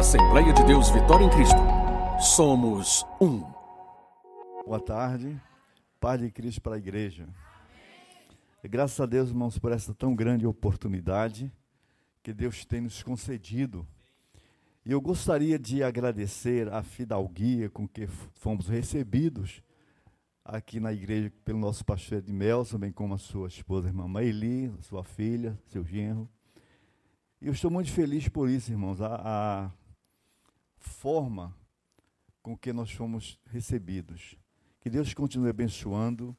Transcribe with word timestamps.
Assembleia 0.00 0.50
de 0.54 0.64
Deus 0.64 0.88
Vitória 0.88 1.26
em 1.26 1.28
Cristo. 1.28 1.58
Somos 2.18 3.04
um. 3.20 3.40
Boa 4.64 4.80
tarde. 4.80 5.38
Paz 6.00 6.18
de 6.18 6.30
Cristo 6.30 6.62
para 6.62 6.76
a 6.76 6.78
igreja. 6.78 7.28
Graças 8.64 8.98
a 8.98 9.04
Deus, 9.04 9.28
irmãos, 9.28 9.58
por 9.58 9.70
essa 9.70 9.92
tão 9.92 10.16
grande 10.16 10.46
oportunidade 10.46 11.52
que 12.22 12.32
Deus 12.32 12.64
tem 12.64 12.80
nos 12.80 13.02
concedido. 13.02 13.86
E 14.86 14.92
eu 14.92 15.02
gostaria 15.02 15.58
de 15.58 15.82
agradecer 15.82 16.72
a 16.72 16.82
fidalguia 16.82 17.68
com 17.68 17.86
que 17.86 18.06
fomos 18.06 18.68
recebidos 18.68 19.62
aqui 20.42 20.80
na 20.80 20.94
igreja 20.94 21.30
pelo 21.44 21.58
nosso 21.58 21.84
pastor 21.84 22.20
Edmelson, 22.20 22.78
bem 22.78 22.90
como 22.90 23.12
a 23.12 23.18
sua 23.18 23.48
esposa, 23.48 23.88
irmã 23.88 24.08
Maeli, 24.08 24.72
sua 24.80 25.04
filha, 25.04 25.58
seu 25.66 25.84
genro. 25.84 26.26
E 27.42 27.48
eu 27.48 27.52
estou 27.52 27.70
muito 27.70 27.92
feliz 27.92 28.28
por 28.28 28.48
isso, 28.48 28.72
irmãos. 28.72 29.02
A, 29.02 29.20
a 29.22 29.79
forma 30.80 31.54
com 32.42 32.56
que 32.56 32.72
nós 32.72 32.90
fomos 32.90 33.38
recebidos. 33.46 34.36
Que 34.80 34.90
Deus 34.90 35.14
continue 35.14 35.50
abençoando 35.50 36.36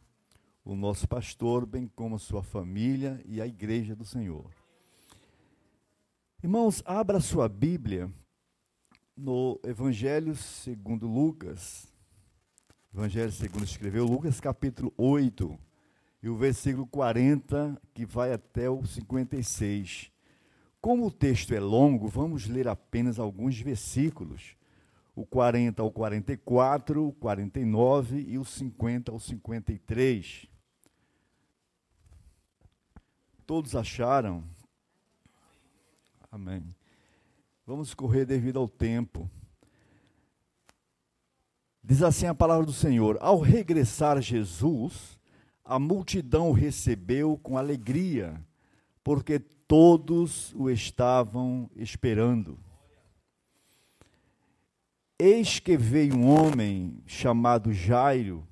o 0.66 0.76
nosso 0.76 1.08
pastor, 1.08 1.66
bem 1.66 1.88
como 1.88 2.16
a 2.16 2.20
sua 2.20 2.44
família 2.44 3.22
e 3.26 3.42
a 3.42 3.48
igreja 3.48 3.96
do 3.96 4.04
Senhor. 4.04 4.50
Irmãos, 6.44 6.82
abra 6.86 7.20
sua 7.20 7.48
Bíblia 7.48 8.12
no 9.16 9.60
Evangelho 9.64 10.36
segundo 10.36 11.08
Lucas, 11.08 11.88
Evangelho 12.94 13.32
segundo 13.32 13.64
escreveu 13.64 14.06
Lucas, 14.06 14.40
capítulo 14.40 14.94
8, 14.98 15.58
e 16.22 16.30
o 16.30 16.36
versículo 16.36 16.86
40, 16.88 17.80
que 17.94 18.06
vai 18.06 18.34
até 18.34 18.70
o 18.70 18.86
56. 18.86 20.11
Como 20.82 21.06
o 21.06 21.12
texto 21.12 21.54
é 21.54 21.60
longo, 21.60 22.08
vamos 22.08 22.48
ler 22.48 22.68
apenas 22.68 23.20
alguns 23.20 23.60
versículos. 23.60 24.58
O 25.16 25.24
40 25.24 25.80
ao 25.80 25.92
44, 25.92 27.08
o 27.08 27.14
49 27.14 28.26
e 28.28 28.40
o 28.40 28.44
50 28.44 29.12
ao 29.12 29.20
53. 29.20 30.48
Todos 33.46 33.76
acharam? 33.76 34.44
Amém. 36.32 36.64
Vamos 37.68 37.94
correr 37.94 38.26
devido 38.26 38.58
ao 38.58 38.68
tempo. 38.68 39.30
Diz 41.84 42.02
assim 42.02 42.26
a 42.26 42.34
palavra 42.34 42.66
do 42.66 42.74
Senhor: 42.74 43.18
Ao 43.22 43.40
regressar 43.40 44.20
Jesus, 44.20 45.20
a 45.64 45.78
multidão 45.78 46.50
o 46.50 46.54
recebeu 46.54 47.38
com 47.38 47.58
alegria, 47.58 48.44
porque 49.04 49.40
todos 49.72 50.54
o 50.54 50.70
estavam 50.70 51.70
esperando. 51.78 52.60
Eis 55.18 55.60
que 55.60 55.78
veio 55.78 56.14
um 56.14 56.28
homem 56.28 57.02
chamado 57.06 57.72
Jairo, 57.72 58.46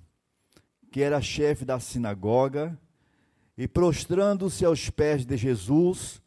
que 0.89 1.01
era 1.01 1.21
chefe 1.21 1.65
da 1.65 1.77
sinagoga, 1.77 2.79
e 3.57 3.67
prostrando-se 3.67 4.63
aos 4.63 4.89
pés 4.89 5.25
de 5.25 5.35
Jesus, 5.35 6.21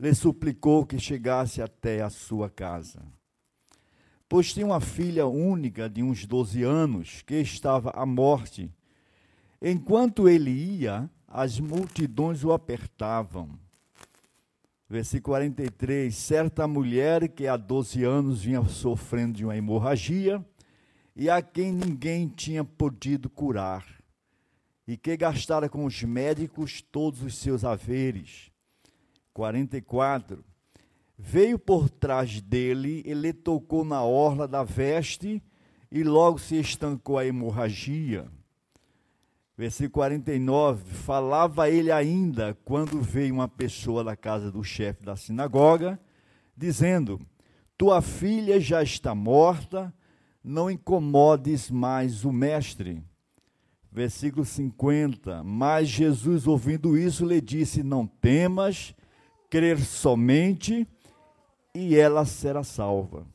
lhe 0.00 0.14
suplicou 0.14 0.86
que 0.86 0.98
chegasse 0.98 1.60
até 1.60 2.00
a 2.00 2.08
sua 2.08 2.48
casa 2.48 3.02
pois 4.30 4.52
tinha 4.52 4.66
uma 4.66 4.80
filha 4.80 5.26
única 5.26 5.88
de 5.88 6.02
uns 6.02 6.26
12 6.26 6.62
anos 6.62 7.22
que 7.22 7.36
estava 7.36 7.90
à 7.94 8.04
morte. 8.04 8.70
Enquanto 9.60 10.28
ele 10.28 10.50
ia, 10.50 11.10
as 11.26 11.58
multidões 11.58 12.44
o 12.44 12.52
apertavam. 12.52 13.58
Versículo 14.88 15.34
43: 15.34 16.14
Certa 16.14 16.66
mulher 16.66 17.28
que 17.28 17.46
há 17.46 17.56
12 17.56 18.04
anos 18.04 18.42
vinha 18.42 18.62
sofrendo 18.64 19.34
de 19.34 19.44
uma 19.44 19.56
hemorragia 19.56 20.42
e 21.14 21.28
a 21.28 21.42
quem 21.42 21.72
ninguém 21.72 22.28
tinha 22.28 22.64
podido 22.64 23.28
curar, 23.28 23.84
e 24.86 24.96
que 24.96 25.16
gastara 25.16 25.68
com 25.68 25.84
os 25.84 26.02
médicos 26.02 26.80
todos 26.80 27.22
os 27.22 27.36
seus 27.36 27.64
haveres. 27.64 28.50
44 29.34 30.42
veio 31.18 31.58
por 31.58 31.90
trás 31.90 32.40
dele, 32.40 33.02
ele 33.04 33.32
tocou 33.32 33.84
na 33.84 34.02
orla 34.02 34.48
da 34.48 34.62
veste 34.62 35.42
e 35.90 36.02
logo 36.02 36.38
se 36.38 36.54
estancou 36.56 37.18
a 37.18 37.26
hemorragia. 37.26 38.26
Versículo 39.58 39.90
49: 39.94 40.84
Falava 40.84 41.68
ele 41.68 41.90
ainda 41.90 42.56
quando 42.64 43.02
veio 43.02 43.34
uma 43.34 43.48
pessoa 43.48 44.04
da 44.04 44.14
casa 44.14 44.52
do 44.52 44.62
chefe 44.62 45.02
da 45.02 45.16
sinagoga, 45.16 45.98
dizendo: 46.56 47.20
Tua 47.76 48.00
filha 48.00 48.60
já 48.60 48.84
está 48.84 49.16
morta, 49.16 49.92
não 50.44 50.70
incomodes 50.70 51.72
mais 51.72 52.24
o 52.24 52.30
mestre. 52.30 53.02
Versículo 53.90 54.44
50: 54.44 55.42
Mas 55.42 55.88
Jesus, 55.88 56.46
ouvindo 56.46 56.96
isso, 56.96 57.26
lhe 57.26 57.40
disse: 57.40 57.82
Não 57.82 58.06
temas, 58.06 58.94
crer 59.50 59.80
somente 59.80 60.86
e 61.74 61.96
ela 61.96 62.24
será 62.24 62.62
salva. 62.62 63.26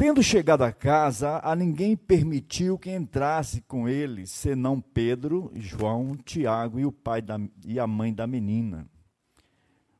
Tendo 0.00 0.22
chegado 0.22 0.62
a 0.62 0.72
casa, 0.72 1.42
a 1.44 1.54
ninguém 1.54 1.94
permitiu 1.94 2.78
que 2.78 2.90
entrasse 2.90 3.60
com 3.60 3.86
ele, 3.86 4.26
senão 4.26 4.80
Pedro, 4.80 5.52
João, 5.54 6.16
Tiago 6.16 6.80
e 6.80 6.86
o 6.86 6.90
pai 6.90 7.20
da, 7.20 7.38
e 7.66 7.78
a 7.78 7.86
mãe 7.86 8.10
da 8.10 8.26
menina. 8.26 8.88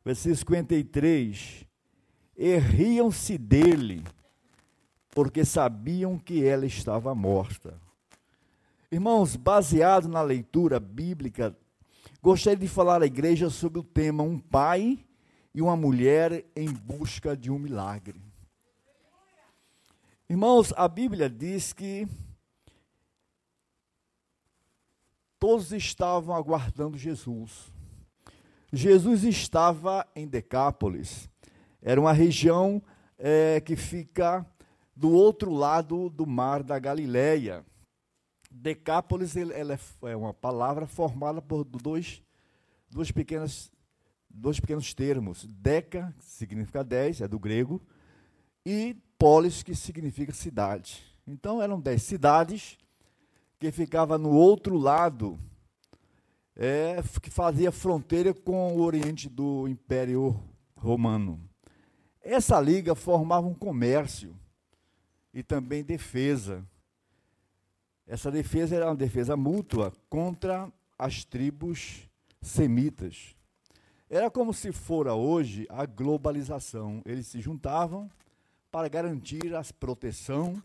Versículo 0.02 0.38
53. 0.38 1.66
E 2.34 2.56
riam-se 2.56 3.36
dele, 3.36 4.02
porque 5.10 5.44
sabiam 5.44 6.18
que 6.18 6.46
ela 6.46 6.64
estava 6.64 7.14
morta. 7.14 7.78
Irmãos, 8.90 9.36
baseado 9.36 10.08
na 10.08 10.22
leitura 10.22 10.80
bíblica, 10.80 11.54
gostaria 12.22 12.58
de 12.58 12.68
falar 12.68 13.02
à 13.02 13.06
igreja 13.06 13.50
sobre 13.50 13.78
o 13.78 13.84
tema 13.84 14.22
Um 14.22 14.38
pai 14.38 14.98
e 15.54 15.60
uma 15.60 15.76
mulher 15.76 16.46
em 16.56 16.72
busca 16.72 17.36
de 17.36 17.50
um 17.50 17.58
milagre. 17.58 18.29
Irmãos, 20.30 20.72
a 20.76 20.86
Bíblia 20.86 21.28
diz 21.28 21.72
que 21.72 22.06
todos 25.40 25.72
estavam 25.72 26.36
aguardando 26.36 26.96
Jesus. 26.96 27.72
Jesus 28.72 29.24
estava 29.24 30.06
em 30.14 30.28
Decápolis, 30.28 31.28
era 31.82 32.00
uma 32.00 32.12
região 32.12 32.80
é, 33.18 33.60
que 33.60 33.74
fica 33.74 34.46
do 34.94 35.10
outro 35.10 35.52
lado 35.52 36.08
do 36.08 36.24
mar 36.24 36.62
da 36.62 36.78
Galileia. 36.78 37.66
Decápolis 38.48 39.36
ela 39.36 39.76
é, 40.04 40.14
uma 40.14 40.32
palavra 40.32 40.86
formada 40.86 41.42
por 41.42 41.64
dois, 41.64 42.22
pequenas 43.12 43.68
dois 44.30 44.60
pequenos 44.60 44.94
termos. 44.94 45.44
Deca, 45.44 46.14
que 46.16 46.24
significa 46.24 46.84
dez, 46.84 47.20
é 47.20 47.26
do 47.26 47.36
grego, 47.36 47.82
e 48.64 48.96
polis, 49.20 49.62
que 49.62 49.74
significa 49.74 50.32
cidade. 50.32 51.04
Então 51.26 51.60
eram 51.60 51.78
dez 51.78 52.02
cidades 52.02 52.78
que 53.58 53.70
ficava 53.70 54.16
no 54.16 54.30
outro 54.30 54.78
lado, 54.78 55.38
é, 56.56 56.96
que 57.20 57.28
fazia 57.28 57.70
fronteira 57.70 58.32
com 58.32 58.74
o 58.74 58.80
oriente 58.80 59.28
do 59.28 59.68
Império 59.68 60.42
Romano. 60.74 61.38
Essa 62.22 62.58
liga 62.58 62.94
formava 62.94 63.46
um 63.46 63.52
comércio 63.52 64.34
e 65.34 65.42
também 65.42 65.84
defesa. 65.84 66.64
Essa 68.06 68.30
defesa 68.30 68.74
era 68.74 68.86
uma 68.86 68.96
defesa 68.96 69.36
mútua 69.36 69.92
contra 70.08 70.72
as 70.98 71.24
tribos 71.24 72.08
semitas. 72.40 73.36
Era 74.08 74.30
como 74.30 74.54
se 74.54 74.72
fora 74.72 75.14
hoje 75.14 75.66
a 75.68 75.84
globalização. 75.84 77.02
Eles 77.04 77.26
se 77.26 77.38
juntavam 77.38 78.10
para 78.70 78.88
garantir 78.88 79.54
a 79.54 79.62
proteção 79.78 80.62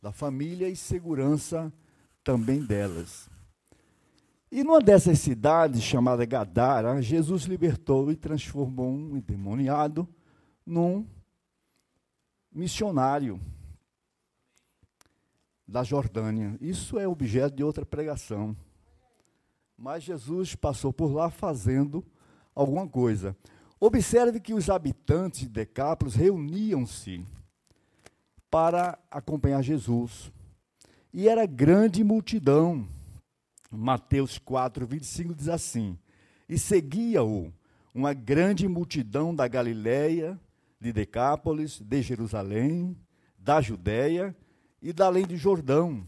da 0.00 0.10
família 0.10 0.68
e 0.68 0.76
segurança 0.76 1.72
também 2.24 2.64
delas. 2.64 3.28
E 4.50 4.62
numa 4.62 4.80
dessas 4.80 5.18
cidades, 5.18 5.82
chamada 5.82 6.24
Gadara, 6.24 7.00
Jesus 7.00 7.44
libertou 7.44 8.10
e 8.10 8.16
transformou 8.16 8.90
um 8.90 9.16
endemoniado 9.16 10.06
num 10.64 11.06
missionário 12.50 13.40
da 15.66 15.82
Jordânia. 15.82 16.56
Isso 16.60 16.98
é 16.98 17.08
objeto 17.08 17.56
de 17.56 17.64
outra 17.64 17.86
pregação. 17.86 18.54
Mas 19.76 20.02
Jesus 20.02 20.54
passou 20.54 20.92
por 20.92 21.12
lá 21.12 21.30
fazendo 21.30 22.04
alguma 22.54 22.86
coisa. 22.86 23.34
Observe 23.80 24.38
que 24.38 24.52
os 24.52 24.68
habitantes 24.68 25.40
de 25.40 25.48
Decápolis 25.48 26.14
reuniam-se 26.14 27.26
para 28.52 28.98
acompanhar 29.10 29.62
Jesus. 29.62 30.30
E 31.10 31.26
era 31.26 31.46
grande 31.46 32.04
multidão. 32.04 32.86
Mateus 33.70 34.36
4, 34.36 34.86
25 34.86 35.34
diz 35.34 35.48
assim: 35.48 35.98
E 36.46 36.58
seguia-o 36.58 37.50
uma 37.94 38.12
grande 38.12 38.68
multidão 38.68 39.34
da 39.34 39.48
Galiléia, 39.48 40.38
de 40.78 40.92
Decápolis, 40.92 41.80
de 41.80 42.02
Jerusalém, 42.02 42.94
da 43.38 43.62
Judéia 43.62 44.36
e 44.82 44.92
da 44.92 45.06
além 45.06 45.26
de 45.26 45.38
Jordão. 45.38 46.06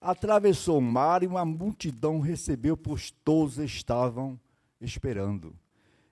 Atravessou 0.00 0.78
o 0.78 0.82
mar 0.82 1.22
e 1.22 1.28
uma 1.28 1.44
multidão 1.44 2.18
recebeu, 2.18 2.76
pois 2.76 3.12
todos 3.24 3.58
estavam 3.58 4.40
esperando. 4.80 5.54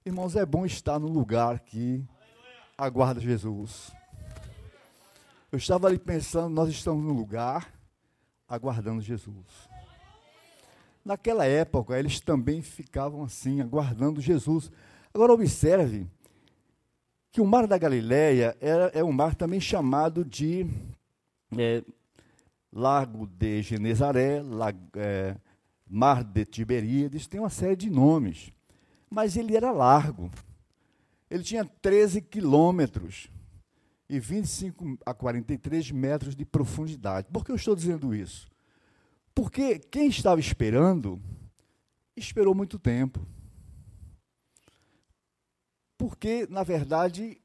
Irmãos, 0.07 0.37
é 0.37 0.47
bom 0.47 0.65
estar 0.65 1.01
no 1.01 1.09
lugar 1.09 1.59
que 1.59 2.05
aguarda 2.77 3.21
Jesus. 3.21 3.98
Eu 5.51 5.57
estava 5.57 5.87
ali 5.87 5.99
pensando, 5.99 6.51
nós 6.51 6.69
estamos 6.69 7.03
no 7.03 7.15
lugar 7.15 7.73
aguardando 8.47 9.01
Jesus. 9.01 9.47
Naquela 11.03 11.47
época, 11.47 11.99
eles 11.99 12.21
também 12.21 12.61
ficavam 12.61 13.25
assim, 13.25 13.63
aguardando 13.63 14.21
Jesus. 14.21 14.71
Agora, 15.13 15.33
observe 15.33 16.07
que 17.33 17.41
o 17.41 17.47
mar 17.47 17.67
da 17.67 17.79
Galileia 17.79 18.55
era, 18.61 18.91
é 18.95 19.03
um 19.03 19.11
mar 19.11 19.35
também 19.35 19.59
chamado 19.59 20.23
de 20.23 20.67
é, 21.57 21.83
Lago 22.71 23.27
de 23.27 23.63
Genezaré, 23.63 24.43
é, 24.97 25.35
Mar 25.89 26.23
de 26.23 26.45
Tiberíades, 26.45 27.27
tem 27.27 27.41
uma 27.41 27.49
série 27.49 27.77
de 27.77 27.89
nomes. 27.89 28.53
Mas 29.09 29.35
ele 29.35 29.57
era 29.57 29.71
largo. 29.71 30.31
Ele 31.31 31.43
tinha 31.43 31.65
13 31.65 32.21
quilômetros 32.21 33.31
e 34.09 34.19
25 34.19 34.99
a 35.05 35.13
43 35.13 35.91
metros 35.91 36.35
de 36.35 36.45
profundidade. 36.45 37.29
Por 37.31 37.45
que 37.45 37.51
eu 37.51 37.57
estou 37.57 37.77
dizendo 37.77 38.15
isso? 38.15 38.49
Porque 39.35 39.79
quem 39.79 40.09
estava 40.09 40.41
esperando, 40.41 41.21
esperou 42.17 42.55
muito 42.55 42.79
tempo. 42.79 43.25
Porque, 45.97 46.47
na 46.49 46.63
verdade, 46.63 47.41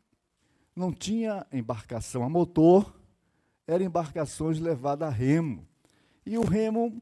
não 0.75 0.91
tinha 0.91 1.45
embarcação 1.51 2.23
a 2.23 2.29
motor, 2.29 2.95
eram 3.67 3.85
embarcações 3.85 4.59
levadas 4.59 5.07
a 5.07 5.11
remo. 5.11 5.67
E 6.25 6.37
o 6.37 6.43
remo, 6.43 7.01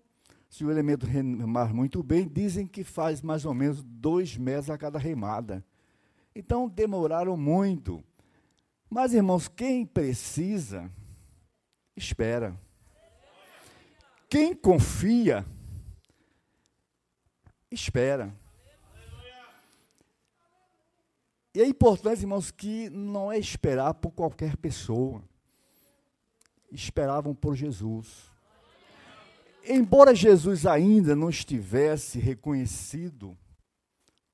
se 0.49 0.65
o 0.65 0.71
elemento 0.71 1.05
remar 1.05 1.73
muito 1.73 2.01
bem, 2.01 2.27
dizem 2.27 2.65
que 2.65 2.83
faz 2.83 3.21
mais 3.21 3.45
ou 3.45 3.53
menos 3.53 3.83
dois 3.83 4.37
metros 4.37 4.69
a 4.69 4.77
cada 4.77 4.97
remada. 4.97 5.63
Então 6.35 6.67
demoraram 6.67 7.37
muito. 7.37 8.03
Mas, 8.93 9.13
irmãos, 9.13 9.47
quem 9.47 9.85
precisa, 9.85 10.91
espera. 11.95 12.59
Quem 14.29 14.53
confia, 14.53 15.45
espera. 17.71 18.35
E 21.55 21.61
é 21.61 21.65
importante, 21.65 22.19
irmãos, 22.19 22.51
que 22.51 22.89
não 22.89 23.31
é 23.31 23.39
esperar 23.39 23.93
por 23.93 24.11
qualquer 24.11 24.57
pessoa. 24.57 25.23
Esperavam 26.69 27.33
por 27.33 27.55
Jesus. 27.55 28.29
Embora 29.63 30.13
Jesus 30.13 30.65
ainda 30.65 31.15
não 31.15 31.29
estivesse 31.29 32.19
reconhecido 32.19 33.37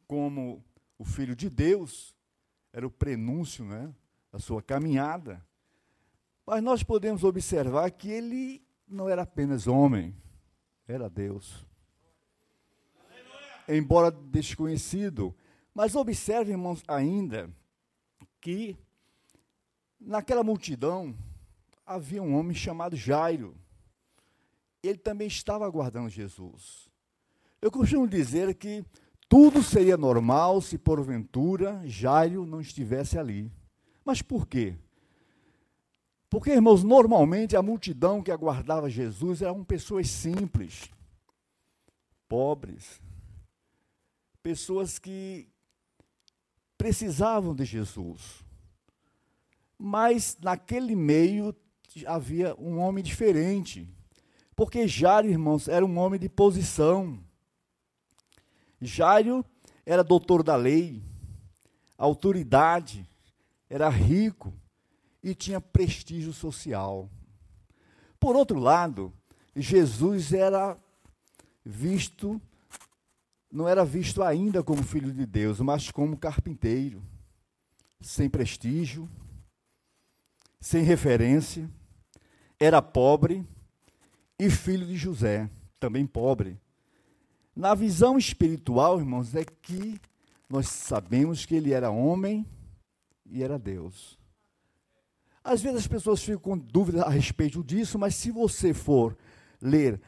como 0.07 0.65
o 0.97 1.05
Filho 1.05 1.35
de 1.35 1.47
Deus, 1.47 2.15
era 2.73 2.87
o 2.87 2.91
prenúncio 2.91 3.63
né, 3.63 3.93
da 4.31 4.39
sua 4.39 4.61
caminhada, 4.61 5.45
mas 6.45 6.63
nós 6.63 6.83
podemos 6.83 7.23
observar 7.23 7.89
que 7.91 8.09
ele 8.09 8.65
não 8.87 9.09
era 9.09 9.23
apenas 9.23 9.67
homem, 9.67 10.15
era 10.87 11.09
Deus. 11.09 11.65
Embora 13.67 14.09
desconhecido, 14.09 15.35
mas 15.73 15.95
observe, 15.95 16.51
irmãos, 16.51 16.81
ainda 16.87 17.49
que 18.39 18.77
naquela 19.99 20.43
multidão 20.43 21.15
havia 21.85 22.21
um 22.21 22.35
homem 22.35 22.55
chamado 22.55 22.95
Jairo. 22.95 23.55
Ele 24.83 24.97
também 24.97 25.27
estava 25.27 25.65
aguardando 25.65 26.09
Jesus. 26.09 26.89
Eu 27.61 27.71
costumo 27.71 28.07
dizer 28.07 28.53
que 28.55 28.85
tudo 29.27 29.63
seria 29.63 29.97
normal 29.97 30.61
se 30.61 30.77
porventura 30.77 31.81
Jairo 31.85 32.45
não 32.45 32.61
estivesse 32.61 33.17
ali. 33.17 33.51
Mas 34.07 34.21
por 34.21 34.47
quê? 34.47 34.73
Porque, 36.29 36.51
irmãos, 36.51 36.81
normalmente 36.81 37.57
a 37.57 37.61
multidão 37.61 38.23
que 38.23 38.31
aguardava 38.31 38.89
Jesus 38.89 39.41
eram 39.41 39.65
pessoas 39.65 40.09
simples, 40.09 40.89
pobres, 42.25 43.01
pessoas 44.41 44.97
que 44.97 45.49
precisavam 46.77 47.53
de 47.53 47.65
Jesus. 47.65 48.45
Mas 49.77 50.37
naquele 50.41 50.95
meio 50.95 51.53
havia 52.05 52.55
um 52.57 52.79
homem 52.79 53.03
diferente. 53.03 53.93
Porque 54.55 54.87
Jário, 54.87 55.29
irmãos, 55.29 55.67
era 55.67 55.85
um 55.85 55.97
homem 55.97 56.17
de 56.17 56.29
posição. 56.29 57.21
Jário 58.79 59.43
era 59.85 60.01
doutor 60.01 60.43
da 60.43 60.55
lei, 60.55 61.03
autoridade, 61.97 63.05
era 63.69 63.89
rico 63.89 64.53
e 65.23 65.35
tinha 65.35 65.59
prestígio 65.59 66.33
social. 66.33 67.09
Por 68.19 68.35
outro 68.35 68.59
lado, 68.59 69.13
Jesus 69.55 70.33
era 70.33 70.77
visto 71.63 72.41
não 73.51 73.67
era 73.67 73.85
visto 73.85 74.21
ainda 74.21 74.61
como 74.61 74.83
filho 74.83 75.11
de 75.11 75.25
Deus, 75.25 75.59
mas 75.61 75.89
como 75.89 76.17
carpinteiro, 76.17 77.01
sem 78.01 78.29
prestígio, 78.29 79.09
sem 80.59 80.83
referência, 80.83 81.69
era 82.59 82.81
pobre 82.81 83.47
e 84.37 84.49
filho 84.49 84.85
de 84.85 84.97
José, 84.97 85.49
também 85.79 86.05
pobre. 86.05 86.59
Na 87.55 87.73
visão 87.73 88.17
espiritual, 88.17 88.99
irmãos, 88.99 89.33
é 89.33 89.43
que 89.43 89.99
nós 90.49 90.67
sabemos 90.67 91.45
que 91.45 91.55
ele 91.55 91.73
era 91.73 91.89
homem 91.89 92.45
e 93.29 93.43
era 93.43 93.57
Deus. 93.57 94.17
Às 95.43 95.61
vezes 95.61 95.79
as 95.79 95.87
pessoas 95.87 96.21
ficam 96.21 96.39
com 96.39 96.57
dúvidas 96.57 97.01
a 97.01 97.09
respeito 97.09 97.63
disso, 97.63 97.97
mas 97.97 98.15
se 98.15 98.31
você 98.31 98.73
for 98.73 99.17
ler 99.61 100.01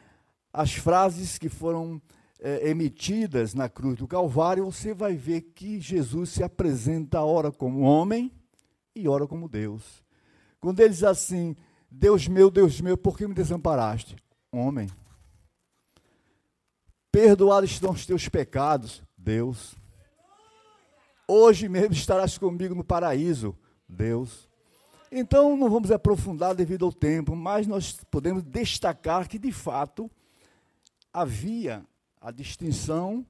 as 0.52 0.74
frases 0.74 1.38
que 1.38 1.48
foram 1.48 2.02
é, 2.40 2.70
emitidas 2.70 3.54
na 3.54 3.70
cruz 3.70 3.98
do 3.98 4.08
Calvário, 4.08 4.66
você 4.66 4.94
vai 4.94 5.16
ver 5.16 5.42
que 5.42 5.80
Jesus 5.80 6.30
se 6.30 6.44
apresenta 6.44 7.22
ora 7.22 7.52
como 7.52 7.82
homem 7.82 8.32
e 8.96 9.08
ora 9.08 9.28
como 9.28 9.48
Deus. 9.48 10.04
Quando 10.60 10.80
ele 10.80 10.90
diz 10.90 11.04
assim: 11.04 11.56
Deus 11.90 12.28
meu, 12.28 12.52
Deus 12.52 12.82
meu, 12.82 12.98
por 12.98 13.18
que 13.18 13.28
me 13.28 13.34
desamparaste? 13.34 14.16
Homem. 14.52 14.90
Perdoados 17.12 17.72
estão 17.72 17.92
os 17.92 18.06
teus 18.06 18.28
pecados, 18.28 19.02
Deus. 19.18 19.79
Hoje 21.32 21.70
mesmo 21.70 21.94
estarás 21.94 22.40
comigo 22.40 22.74
no 22.74 22.84
paraíso, 22.84 23.56
Deus. 23.88 24.50
Então, 25.12 25.56
não 25.56 25.70
vamos 25.70 25.92
aprofundar 25.92 26.56
devido 26.56 26.86
ao 26.86 26.92
tempo, 26.92 27.36
mas 27.36 27.68
nós 27.68 28.00
podemos 28.10 28.42
destacar 28.42 29.30
que, 29.30 29.38
de 29.38 29.52
fato, 29.52 30.10
havia 31.14 31.86
a 32.20 32.32
distinção 32.32 33.24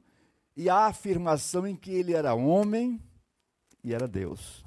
e 0.56 0.70
a 0.70 0.86
afirmação 0.86 1.68
em 1.68 1.75
que 1.75 1.91
ele 1.91 2.13
era 2.13 2.34
homem 2.34 3.01
e 3.84 3.94
era 3.94 4.08
Deus. 4.08 4.63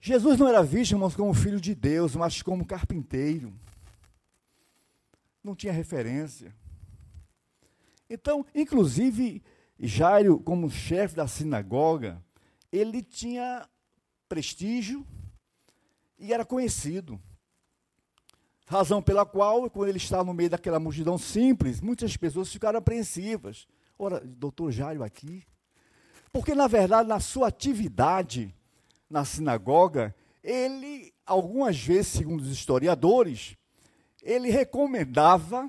Jesus 0.00 0.38
não 0.38 0.46
era 0.46 0.62
visto, 0.62 0.92
irmãos, 0.92 1.16
como 1.16 1.34
filho 1.34 1.60
de 1.60 1.74
Deus, 1.74 2.14
mas 2.14 2.42
como 2.42 2.64
carpinteiro. 2.64 3.52
Não 5.42 5.56
tinha 5.56 5.72
referência. 5.72 6.54
Então, 8.08 8.46
inclusive, 8.54 9.42
Jairo, 9.84 10.38
como 10.38 10.70
chefe 10.70 11.16
da 11.16 11.26
sinagoga, 11.26 12.22
ele 12.70 13.02
tinha 13.02 13.68
prestígio 14.28 15.04
e 16.16 16.32
era 16.32 16.44
conhecido. 16.44 17.20
Razão 18.64 19.02
pela 19.02 19.26
qual, 19.26 19.68
quando 19.68 19.88
ele 19.88 19.98
estava 19.98 20.22
no 20.22 20.32
meio 20.32 20.48
daquela 20.48 20.78
multidão 20.78 21.18
simples, 21.18 21.80
muitas 21.80 22.16
pessoas 22.16 22.50
ficaram 22.50 22.78
apreensivas. 22.78 23.66
Ora, 23.98 24.20
doutor 24.20 24.70
Jairo 24.70 25.02
aqui. 25.02 25.42
Porque, 26.32 26.54
na 26.54 26.68
verdade, 26.68 27.08
na 27.08 27.18
sua 27.18 27.48
atividade 27.48 28.54
na 29.10 29.24
sinagoga, 29.24 30.14
ele, 30.42 31.12
algumas 31.26 31.76
vezes, 31.76 32.12
segundo 32.12 32.40
os 32.40 32.50
historiadores, 32.50 33.56
ele 34.22 34.48
recomendava 34.48 35.68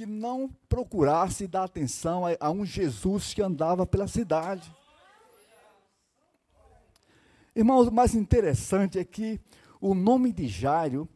que 0.00 0.06
não 0.06 0.48
procurasse 0.66 1.46
dar 1.46 1.64
atenção 1.64 2.24
a, 2.24 2.30
a 2.40 2.50
um 2.50 2.64
Jesus 2.64 3.34
que 3.34 3.42
andava 3.42 3.86
pela 3.86 4.08
cidade. 4.08 4.74
Irmãos, 7.54 7.88
o 7.88 7.92
mais 7.92 8.14
interessante 8.14 8.98
é 8.98 9.04
que 9.04 9.38
o 9.78 9.94
nome 9.94 10.32
de 10.32 10.48
Jairo 10.48 11.06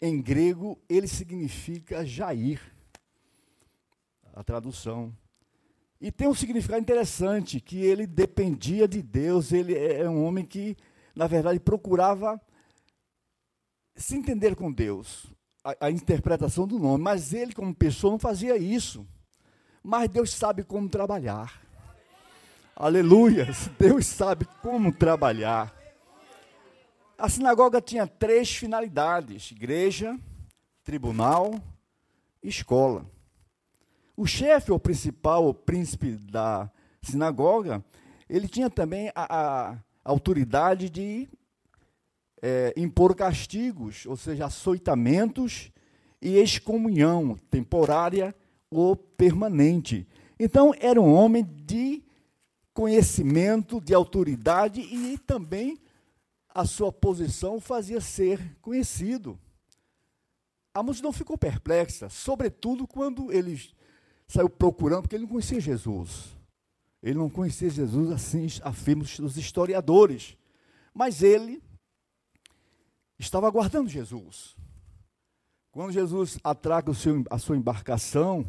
em 0.00 0.22
grego, 0.22 0.78
ele 0.88 1.08
significa 1.08 2.06
Jair. 2.06 2.60
A 4.32 4.44
tradução. 4.44 5.12
E 6.00 6.12
tem 6.12 6.28
um 6.28 6.34
significado 6.34 6.80
interessante, 6.80 7.60
que 7.60 7.78
ele 7.78 8.06
dependia 8.06 8.86
de 8.86 9.02
Deus, 9.02 9.50
ele 9.50 9.76
é 9.76 10.08
um 10.08 10.24
homem 10.24 10.44
que, 10.44 10.76
na 11.12 11.26
verdade, 11.26 11.58
procurava 11.58 12.40
se 13.96 14.14
entender 14.14 14.54
com 14.54 14.70
Deus, 14.70 15.26
a, 15.68 15.86
a 15.86 15.90
interpretação 15.90 16.66
do 16.66 16.78
nome, 16.78 17.02
mas 17.02 17.32
ele, 17.32 17.52
como 17.52 17.74
pessoa, 17.74 18.12
não 18.12 18.18
fazia 18.18 18.56
isso. 18.56 19.06
Mas 19.82 20.08
Deus 20.08 20.32
sabe 20.32 20.64
como 20.64 20.88
trabalhar. 20.88 21.60
Aleluia! 22.74 23.48
Deus 23.78 24.06
sabe 24.06 24.46
como 24.62 24.92
trabalhar. 24.92 25.74
A 27.18 27.28
sinagoga 27.28 27.80
tinha 27.80 28.06
três 28.06 28.54
finalidades: 28.54 29.50
igreja, 29.50 30.18
tribunal 30.84 31.54
e 32.42 32.48
escola. 32.48 33.04
O 34.16 34.26
chefe, 34.26 34.72
ou 34.72 34.78
principal, 34.78 35.46
o 35.46 35.54
príncipe 35.54 36.12
da 36.12 36.70
sinagoga, 37.02 37.84
ele 38.28 38.48
tinha 38.48 38.70
também 38.70 39.10
a, 39.14 39.70
a 39.70 39.78
autoridade 40.04 40.88
de 40.88 41.28
é, 42.42 42.72
impor 42.76 43.14
castigos, 43.14 44.06
ou 44.06 44.16
seja, 44.16 44.46
açoitamentos 44.46 45.70
e 46.20 46.36
excomunhão 46.36 47.38
temporária 47.50 48.34
ou 48.70 48.96
permanente. 48.96 50.06
Então, 50.38 50.72
era 50.78 51.00
um 51.00 51.12
homem 51.12 51.44
de 51.44 52.02
conhecimento, 52.72 53.80
de 53.80 53.92
autoridade 53.92 54.80
e 54.80 55.18
também 55.18 55.78
a 56.54 56.64
sua 56.64 56.92
posição 56.92 57.60
fazia 57.60 58.00
ser 58.00 58.56
conhecido. 58.60 59.38
A 60.72 60.82
multidão 60.82 61.12
ficou 61.12 61.36
perplexa, 61.36 62.08
sobretudo 62.08 62.86
quando 62.86 63.32
eles 63.32 63.74
saiu 64.28 64.48
procurando, 64.48 65.02
porque 65.02 65.16
ele 65.16 65.24
não 65.24 65.30
conhecia 65.30 65.60
Jesus. 65.60 66.36
Ele 67.02 67.18
não 67.18 67.30
conhecia 67.30 67.70
Jesus, 67.70 68.10
assim 68.10 68.46
afirmam 68.62 69.04
os 69.04 69.36
historiadores. 69.36 70.36
Mas 70.92 71.22
ele 71.22 71.62
estava 73.18 73.46
aguardando 73.46 73.88
Jesus. 73.88 74.56
Quando 75.70 75.92
Jesus 75.92 76.38
atraca 76.42 76.92
seu, 76.94 77.24
a 77.30 77.38
sua 77.38 77.56
embarcação, 77.56 78.44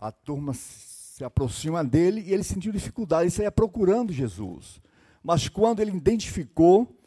a 0.00 0.10
turma 0.10 0.52
se 0.54 1.24
aproxima 1.24 1.84
dele 1.84 2.22
e 2.22 2.32
ele 2.32 2.42
sentiu 2.42 2.72
dificuldade, 2.72 3.24
ele 3.24 3.30
saía 3.30 3.52
procurando 3.52 4.12
Jesus. 4.12 4.80
Mas 5.22 5.48
quando 5.48 5.80
ele 5.80 5.96
identificou, 5.96 6.98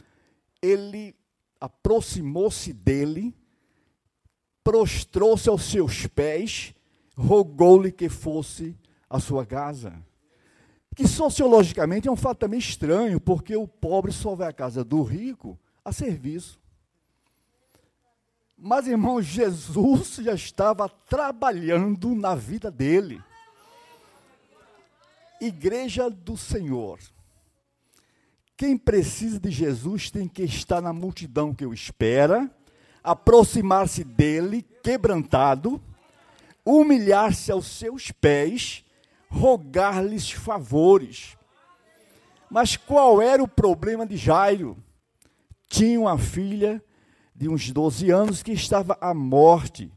ele 0.62 1.15
aproximou-se 1.60 2.72
dele, 2.72 3.36
prostrou-se 4.63 5.50
aos 5.50 5.63
seus 5.63 6.07
pés 6.07 6.74
rogou-lhe 7.17 7.91
que 7.91 8.10
fosse 8.10 8.77
a 9.10 9.19
sua 9.19 9.45
casa. 9.45 9.93
Que 10.95 11.07
sociologicamente 11.07 12.07
é 12.07 12.12
um 12.12 12.15
fato 12.15 12.39
também 12.39 12.60
estranho, 12.60 13.19
porque 13.19 13.55
o 13.55 13.67
pobre 13.67 14.12
só 14.12 14.36
vai 14.36 14.50
à 14.50 14.53
casa 14.53 14.84
do 14.84 15.01
rico 15.01 15.57
a 15.86 15.92
serviço. 15.92 16.60
Mas, 18.58 18.88
irmão, 18.88 19.22
Jesus 19.22 20.15
já 20.15 20.34
estava 20.34 20.89
trabalhando 20.89 22.15
na 22.15 22.34
vida 22.34 22.72
dele. 22.72 23.22
Igreja 25.39 26.10
do 26.10 26.36
Senhor. 26.36 27.00
Quem 28.58 28.77
precisa 28.77 29.39
de 29.39 29.51
Jesus 29.51 30.10
tem 30.10 30.27
que 30.27 30.44
estar 30.44 30.82
na 30.82 30.94
multidão 30.94 31.54
que 31.54 31.65
o 31.65 31.74
espera, 31.74 32.50
aproximar-se 33.04 34.04
dele, 34.04 34.63
quebrantado, 34.82 35.82
humilhar-se 36.65 37.51
aos 37.51 37.68
seus 37.68 38.12
pés, 38.12 38.84
rogar-lhes 39.30 40.32
favores. 40.32 41.38
Mas 42.50 42.77
qual 42.77 43.22
era 43.22 43.44
o 43.44 43.48
problema 43.48 44.08
de 44.08 44.15
Jairo? 44.15 44.77
Tinha 45.67 46.00
uma 46.00 46.17
filha 46.17 46.84
de 47.36 47.50
uns 47.50 47.72
12 47.72 48.10
anos 48.10 48.41
que 48.41 48.51
estava 48.51 48.98
à 49.01 49.13
morte, 49.13 49.91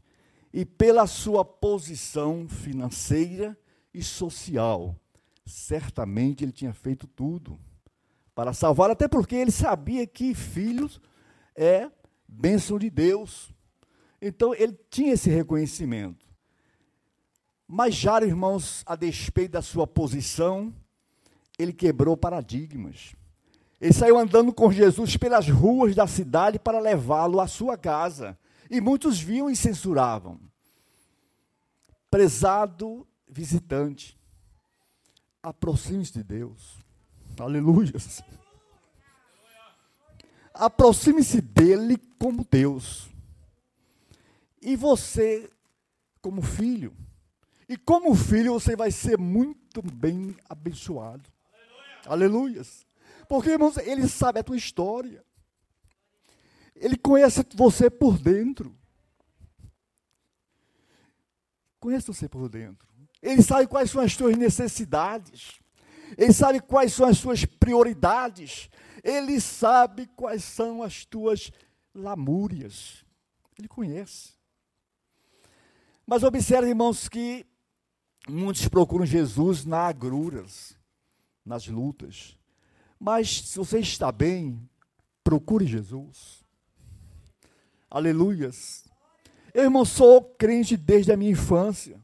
e 0.53 0.65
pela 0.65 1.05
sua 1.07 1.45
posição 1.45 2.47
financeira 2.47 3.57
e 3.93 4.03
social, 4.03 4.95
certamente 5.45 6.43
ele 6.43 6.51
tinha 6.51 6.73
feito 6.73 7.07
tudo 7.07 7.59
para 8.33 8.53
salvar, 8.53 8.89
até 8.89 9.07
porque 9.07 9.35
ele 9.35 9.51
sabia 9.51 10.07
que 10.07 10.33
filhos 10.33 10.99
é 11.55 11.89
bênção 12.27 12.79
de 12.79 12.89
Deus. 12.89 13.53
Então 14.21 14.53
ele 14.53 14.77
tinha 14.89 15.13
esse 15.13 15.29
reconhecimento. 15.29 16.27
Mas 17.67 17.93
Jairo, 17.95 18.25
irmãos, 18.25 18.83
a 18.85 18.95
despeito 18.95 19.51
da 19.51 19.61
sua 19.61 19.85
posição, 19.85 20.73
ele 21.57 21.71
quebrou 21.71 22.17
paradigmas. 22.17 23.13
Ele 23.79 23.93
saiu 23.93 24.17
andando 24.17 24.53
com 24.53 24.71
Jesus 24.71 25.15
pelas 25.15 25.47
ruas 25.47 25.95
da 25.95 26.05
cidade 26.05 26.59
para 26.59 26.79
levá-lo 26.79 27.39
à 27.39 27.47
sua 27.47 27.77
casa. 27.77 28.37
E 28.69 28.81
muitos 28.81 29.19
viam 29.19 29.49
e 29.49 29.55
censuravam. 29.55 30.39
Prezado 32.11 33.07
visitante, 33.27 34.19
aproxime-se 35.41 36.13
de 36.13 36.23
Deus. 36.23 36.77
Aleluia. 37.39 37.93
Aproxime-se 40.53 41.39
dele 41.39 41.97
como 42.17 42.45
Deus. 42.49 43.07
E 44.61 44.75
você, 44.75 45.49
como 46.21 46.41
filho, 46.41 46.93
e 47.69 47.77
como 47.77 48.13
filho, 48.15 48.53
você 48.53 48.75
vai 48.75 48.91
ser 48.91 49.17
muito 49.17 49.81
bem 49.81 50.35
abençoado. 50.49 51.29
Aleluia. 52.05 52.57
Aleluias. 52.57 52.88
Porque, 53.29 53.51
irmãos, 53.51 53.77
ele 53.77 54.09
sabe 54.09 54.39
a 54.39 54.43
tua 54.43 54.57
história. 54.57 55.23
Ele 56.75 56.97
conhece 56.97 57.45
você 57.55 57.89
por 57.89 58.17
dentro. 58.17 58.77
Conhece 61.79 62.07
você 62.07 62.27
por 62.27 62.49
dentro. 62.49 62.85
Ele 63.21 63.41
sabe 63.41 63.67
quais 63.67 63.89
são 63.89 64.01
as 64.01 64.17
tuas 64.17 64.35
necessidades. 64.35 65.61
Ele 66.17 66.33
sabe 66.33 66.59
quais 66.59 66.91
são 66.91 67.07
as 67.07 67.17
suas 67.17 67.45
prioridades. 67.45 68.69
Ele 69.01 69.39
sabe 69.39 70.07
quais 70.07 70.43
são 70.43 70.83
as 70.83 71.05
tuas 71.05 71.51
lamúrias. 71.95 73.05
Ele 73.57 73.69
conhece. 73.69 74.33
Mas 76.05 76.23
observe, 76.23 76.67
irmãos, 76.67 77.07
que 77.07 77.45
Muitos 78.29 78.67
procuram 78.67 79.05
Jesus 79.05 79.65
nas 79.65 79.89
agruras, 79.89 80.77
nas 81.43 81.67
lutas. 81.67 82.37
Mas 82.99 83.41
se 83.41 83.57
você 83.57 83.79
está 83.79 84.11
bem, 84.11 84.59
procure 85.23 85.65
Jesus. 85.65 86.43
Aleluias. 87.89 88.83
Eu, 89.53 89.63
irmão, 89.63 89.85
sou 89.85 90.21
crente 90.21 90.75
desde 90.75 91.11
a 91.11 91.17
minha 91.17 91.31
infância. 91.31 91.99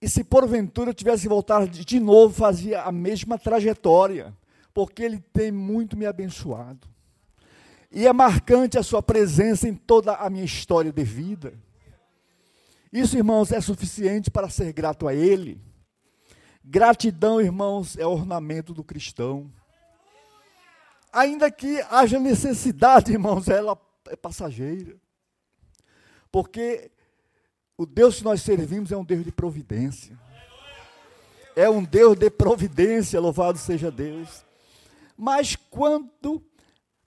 E 0.00 0.08
se 0.08 0.24
porventura 0.24 0.90
eu 0.90 0.94
tivesse 0.94 1.28
voltar 1.28 1.68
de 1.68 2.00
novo, 2.00 2.34
fazia 2.34 2.82
a 2.82 2.90
mesma 2.90 3.38
trajetória, 3.38 4.34
porque 4.72 5.02
Ele 5.02 5.20
tem 5.32 5.52
muito 5.52 5.96
me 5.96 6.06
abençoado. 6.06 6.88
E 7.92 8.06
é 8.06 8.12
marcante 8.12 8.78
a 8.78 8.82
Sua 8.82 9.02
presença 9.02 9.68
em 9.68 9.74
toda 9.74 10.14
a 10.14 10.30
minha 10.30 10.44
história 10.44 10.90
de 10.90 11.04
vida. 11.04 11.52
Isso, 12.90 13.16
irmãos, 13.16 13.52
é 13.52 13.60
suficiente 13.60 14.30
para 14.30 14.48
ser 14.48 14.72
grato 14.72 15.06
a 15.06 15.14
Ele. 15.14 15.60
Gratidão, 16.64 17.40
irmãos, 17.40 17.96
é 17.96 18.06
ornamento 18.06 18.74
do 18.74 18.84
cristão. 18.84 19.50
Ainda 21.12 21.50
que 21.50 21.80
haja 21.90 22.18
necessidade, 22.18 23.12
irmãos, 23.12 23.48
ela 23.48 23.76
é 24.08 24.16
passageira. 24.16 24.96
Porque 26.30 26.90
o 27.76 27.84
Deus 27.84 28.18
que 28.18 28.24
nós 28.24 28.42
servimos 28.42 28.92
é 28.92 28.96
um 28.96 29.04
Deus 29.04 29.24
de 29.24 29.32
providência. 29.32 30.18
É 31.56 31.68
um 31.68 31.82
Deus 31.82 32.16
de 32.16 32.30
providência, 32.30 33.20
louvado 33.20 33.58
seja 33.58 33.90
Deus. 33.90 34.44
Mas 35.16 35.56
quando 35.56 36.44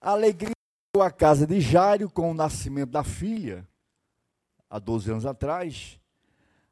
a 0.00 0.10
alegria 0.10 0.54
a 1.02 1.10
casa 1.10 1.46
de 1.46 1.60
Jário 1.60 2.08
com 2.08 2.30
o 2.30 2.34
nascimento 2.34 2.90
da 2.90 3.02
filha, 3.02 3.66
há 4.70 4.78
12 4.78 5.10
anos 5.10 5.26
atrás, 5.26 5.98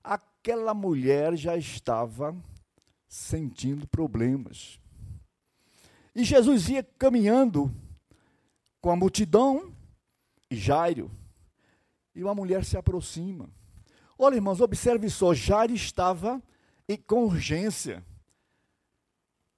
aquela 0.02 0.74
mulher 0.74 1.36
já 1.36 1.56
estava 1.56 2.36
sentindo 3.12 3.86
problemas. 3.86 4.80
E 6.14 6.24
Jesus 6.24 6.70
ia 6.70 6.82
caminhando 6.82 7.70
com 8.80 8.90
a 8.90 8.96
multidão 8.96 9.70
e 10.50 10.56
Jairo, 10.56 11.10
e 12.14 12.22
uma 12.24 12.34
mulher 12.34 12.64
se 12.64 12.74
aproxima. 12.74 13.50
Olha, 14.18 14.36
irmãos, 14.36 14.62
observe 14.62 15.10
só, 15.10 15.34
Jairo 15.34 15.74
estava 15.74 16.42
com 17.06 17.24
urgência. 17.24 18.02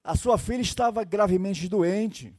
A 0.03 0.17
sua 0.17 0.37
filha 0.37 0.61
estava 0.61 1.05
gravemente 1.05 1.69
doente. 1.69 2.35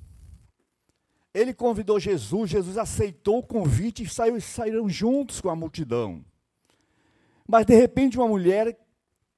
Ele 1.33 1.55
convidou 1.55 1.99
Jesus, 1.99 2.51
Jesus 2.51 2.77
aceitou 2.77 3.39
o 3.39 3.43
convite 3.43 4.03
e 4.03 4.09
saiu, 4.09 4.39
saíram 4.39 4.87
juntos 4.89 5.41
com 5.41 5.49
a 5.49 5.57
multidão. 5.57 6.23
Mas 7.49 7.65
de 7.65 7.75
repente 7.75 8.19
uma 8.19 8.29
mulher 8.29 8.79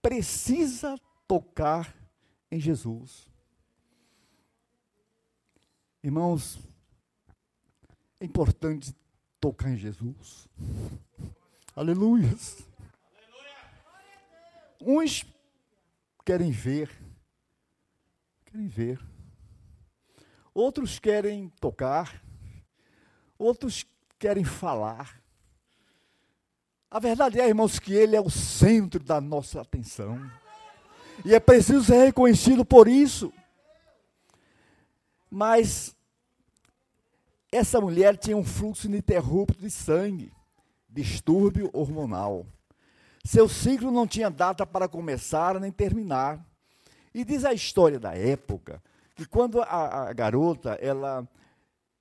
precisa 0.02 0.96
tocar 1.28 1.94
em 2.50 2.58
Jesus. 2.58 3.28
Irmãos, 6.02 6.58
é 8.18 8.24
importante 8.24 8.96
tocar 9.38 9.70
em 9.70 9.76
Jesus. 9.76 10.48
Aleluias. 11.76 12.62
Uns 14.80 15.24
querem 16.24 16.50
ver, 16.50 16.90
querem 18.46 18.68
ver. 18.68 19.00
Outros 20.54 20.98
querem 20.98 21.50
tocar, 21.60 22.22
outros 23.38 23.86
querem 24.18 24.44
falar. 24.44 25.22
A 26.90 26.98
verdade 26.98 27.38
é, 27.38 27.46
irmãos, 27.46 27.78
que 27.78 27.92
Ele 27.92 28.16
é 28.16 28.20
o 28.20 28.30
centro 28.30 29.02
da 29.02 29.20
nossa 29.20 29.60
atenção. 29.60 30.18
E 31.24 31.34
é 31.34 31.40
preciso 31.40 31.84
ser 31.84 32.04
reconhecido 32.04 32.64
por 32.64 32.88
isso. 32.88 33.32
Mas 35.30 35.94
essa 37.50 37.80
mulher 37.80 38.16
tinha 38.16 38.36
um 38.36 38.44
fluxo 38.44 38.86
ininterrupto 38.86 39.58
de 39.58 39.70
sangue, 39.70 40.32
distúrbio 40.88 41.70
hormonal. 41.72 42.46
Seu 43.24 43.48
ciclo 43.48 43.90
não 43.90 44.06
tinha 44.06 44.30
data 44.30 44.66
para 44.66 44.88
começar 44.88 45.58
nem 45.60 45.72
terminar. 45.72 46.44
E 47.12 47.24
diz 47.24 47.44
a 47.44 47.52
história 47.52 47.98
da 47.98 48.14
época 48.14 48.82
que 49.14 49.26
quando 49.26 49.60
a, 49.60 50.08
a 50.08 50.12
garota 50.12 50.78
ela 50.80 51.28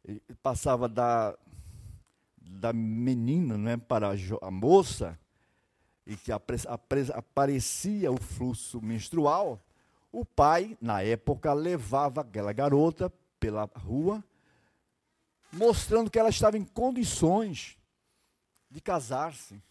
eh, 0.07 0.19
passava 0.43 0.87
da, 0.87 1.35
da 2.37 2.71
menina 2.71 3.57
né, 3.57 3.77
para 3.77 4.09
a, 4.09 4.15
a 4.41 4.51
moça, 4.51 5.17
e 6.07 6.15
que 6.15 6.31
aparecia 6.31 8.09
o 8.09 8.17
fluxo 8.17 8.81
menstrual, 8.81 9.61
o 10.09 10.23
pai, 10.23 10.77
na 10.79 11.01
época, 11.01 11.51
levava 11.51 12.21
aquela 12.21 12.53
garota 12.53 13.11
pela 13.37 13.69
rua, 13.75 14.23
mostrando 15.51 16.09
que 16.09 16.17
ela 16.17 16.29
estava 16.29 16.57
em 16.57 16.63
condições 16.63 17.77
de 18.71 18.79
casar-se, 18.79 19.61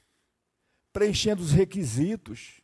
preenchendo 0.93 1.43
os 1.43 1.53
requisitos, 1.53 2.61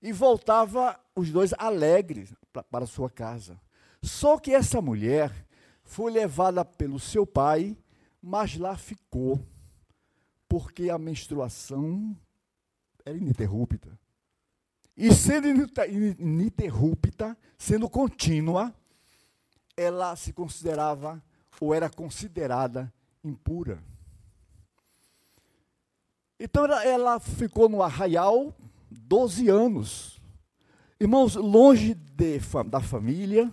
e 0.00 0.12
voltava 0.12 0.98
os 1.14 1.28
dois 1.32 1.52
alegres 1.58 2.32
para 2.70 2.86
sua 2.86 3.10
casa. 3.10 3.60
Só 4.00 4.38
que 4.38 4.54
essa 4.54 4.80
mulher 4.80 5.34
foi 5.82 6.12
levada 6.12 6.64
pelo 6.64 7.00
seu 7.00 7.26
pai, 7.26 7.76
mas 8.22 8.56
lá 8.56 8.76
ficou, 8.76 9.44
porque 10.48 10.88
a 10.88 10.98
menstruação 10.98 12.16
era 13.08 13.16
ininterrupta. 13.16 13.98
E 14.96 15.12
sendo 15.14 15.46
ininterrupta, 16.18 17.36
sendo 17.56 17.88
contínua, 17.88 18.74
ela 19.76 20.16
se 20.16 20.32
considerava 20.32 21.22
ou 21.60 21.72
era 21.72 21.88
considerada 21.88 22.92
impura. 23.22 23.82
Então 26.38 26.64
ela, 26.66 27.18
ficou 27.18 27.68
no 27.68 27.82
arraial 27.82 28.54
12 28.90 29.48
anos. 29.48 30.20
Irmãos, 31.00 31.36
longe 31.36 31.94
de, 31.94 32.40
da 32.68 32.80
família, 32.80 33.52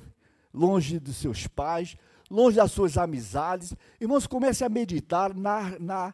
longe 0.53 0.99
dos 0.99 1.15
seus 1.15 1.47
pais, 1.47 1.95
longe 2.29 2.57
das 2.57 2.71
suas 2.71 2.97
amizades. 2.97 3.75
Irmãos, 4.01 4.25
comece 4.25 4.63
a 4.63 4.69
meditar 4.69 5.33
na, 5.33 5.77
na, 5.79 6.13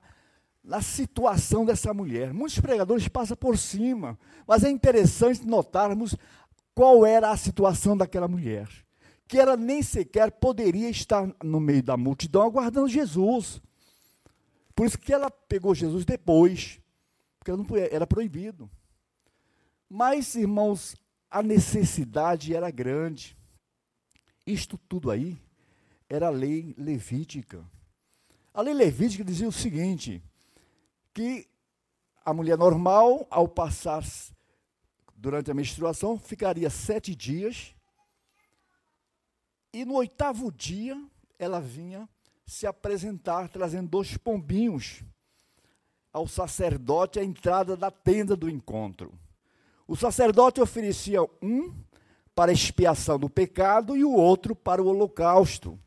na 0.64 0.82
situação 0.82 1.66
dessa 1.66 1.94
mulher. 1.94 2.34
Muitos 2.34 2.60
pregadores 2.60 3.08
passam 3.08 3.36
por 3.36 3.58
cima, 3.58 4.18
mas 4.48 4.64
é 4.64 4.70
interessante 4.70 5.46
notarmos 5.46 6.16
qual 6.74 7.06
era 7.06 7.32
a 7.32 7.38
situação 7.38 7.98
daquela 7.98 8.28
mulher. 8.28 8.70
Que 9.28 9.40
ela 9.40 9.56
nem 9.58 9.82
sequer 9.82 10.32
poderia 10.32 10.90
estar 10.90 11.28
no 11.44 11.60
meio 11.60 11.82
da 11.82 11.98
multidão 11.98 12.44
aguardando 12.44 12.88
Jesus. 12.88 13.62
Por 14.76 14.86
isso 14.86 14.98
que 14.98 15.14
ela 15.14 15.32
pegou 15.32 15.74
Jesus 15.74 16.06
depois, 16.06 16.80
porque 17.40 17.52
não 17.52 17.66
era 17.78 18.06
proibido. 18.06 18.70
Mas, 19.90 20.36
irmãos, 20.36 20.96
a 21.30 21.42
necessidade 21.42 22.56
era 22.56 22.70
grande. 22.70 23.38
Isto 24.46 24.78
tudo 24.78 25.12
aí 25.12 25.40
era 26.10 26.28
a 26.28 26.32
lei 26.32 26.76
levítica. 26.78 27.64
A 28.54 28.62
lei 28.62 28.74
levítica 28.74 29.24
dizia 29.24 29.48
o 29.48 29.52
seguinte: 29.52 30.22
que 31.14 31.48
a 32.24 32.34
mulher 32.34 32.58
normal, 32.58 33.28
ao 33.30 33.48
passar 33.48 34.04
durante 35.16 35.52
a 35.52 35.54
menstruação, 35.54 36.18
ficaria 36.18 36.70
sete 36.70 37.16
dias, 37.16 37.76
e 39.74 39.86
no 39.86 39.96
oitavo 39.96 40.52
dia 40.52 41.02
ela 41.40 41.60
vinha 41.60 42.08
se 42.46 42.68
apresentar 42.68 43.48
trazendo 43.50 43.90
dois 43.90 44.18
pombinhos 44.18 45.04
ao 46.12 46.28
sacerdote 46.28 47.20
à 47.20 47.24
entrada 47.24 47.78
da 47.78 47.90
tenda 47.90 48.36
do 48.36 48.50
encontro. 48.50 49.18
O 49.88 49.96
sacerdote 49.96 50.62
oferecia 50.62 51.22
um 51.42 51.74
para 52.36 52.52
expiação 52.52 53.18
do 53.18 53.30
pecado 53.30 53.96
e 53.96 54.04
o 54.04 54.12
outro 54.12 54.56
para 54.56 54.84
o 54.84 54.88
holocausto, 54.88 55.80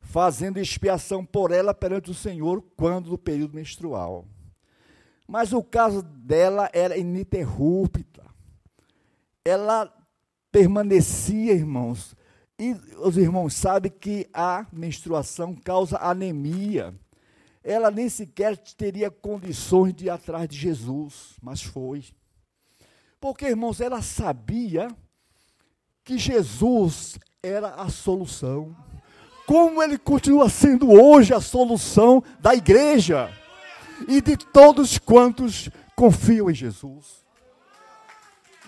fazendo 0.00 0.58
expiação 0.58 1.24
por 1.24 1.50
ela 1.50 1.74
perante 1.74 2.10
o 2.10 2.14
Senhor 2.14 2.62
quando 2.76 3.10
do 3.10 3.18
período 3.18 3.54
menstrual. 3.54 4.26
Mas 5.28 5.52
o 5.52 5.62
caso 5.62 6.00
dela 6.00 6.70
era 6.72 6.96
ininterrupta. 6.96 8.24
Ela 9.44 9.92
permanecia, 10.50 11.52
irmãos. 11.52 12.16
E 12.58 12.72
os 12.96 13.18
irmãos 13.18 13.52
sabem 13.52 13.92
que 13.92 14.26
a 14.32 14.66
menstruação 14.72 15.54
causa 15.54 15.98
anemia. 15.98 16.94
Ela 17.62 17.90
nem 17.90 18.08
sequer 18.08 18.56
teria 18.56 19.10
condições 19.10 19.92
de 19.94 20.06
ir 20.06 20.10
atrás 20.10 20.48
de 20.48 20.56
Jesus, 20.56 21.36
mas 21.42 21.62
foi. 21.62 22.04
Porque, 23.20 23.46
irmãos, 23.46 23.82
ela 23.82 24.00
sabia 24.00 24.88
que 26.02 26.16
Jesus 26.16 27.18
era 27.42 27.74
a 27.74 27.90
solução. 27.90 28.74
Como 29.46 29.82
ele 29.82 29.98
continua 29.98 30.48
sendo 30.48 30.90
hoje 30.90 31.34
a 31.34 31.40
solução 31.40 32.24
da 32.40 32.54
igreja 32.54 33.30
e 34.06 34.20
de 34.20 34.36
todos 34.36 34.98
quantos 34.98 35.70
confiam 35.96 36.50
em 36.50 36.54
Jesus. 36.54 37.24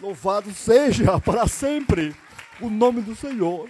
Louvado 0.01 0.53
seja 0.53 1.21
para 1.21 1.47
sempre 1.47 2.17
o 2.61 2.71
nome 2.71 3.03
do 3.03 3.15
Senhor. 3.15 3.69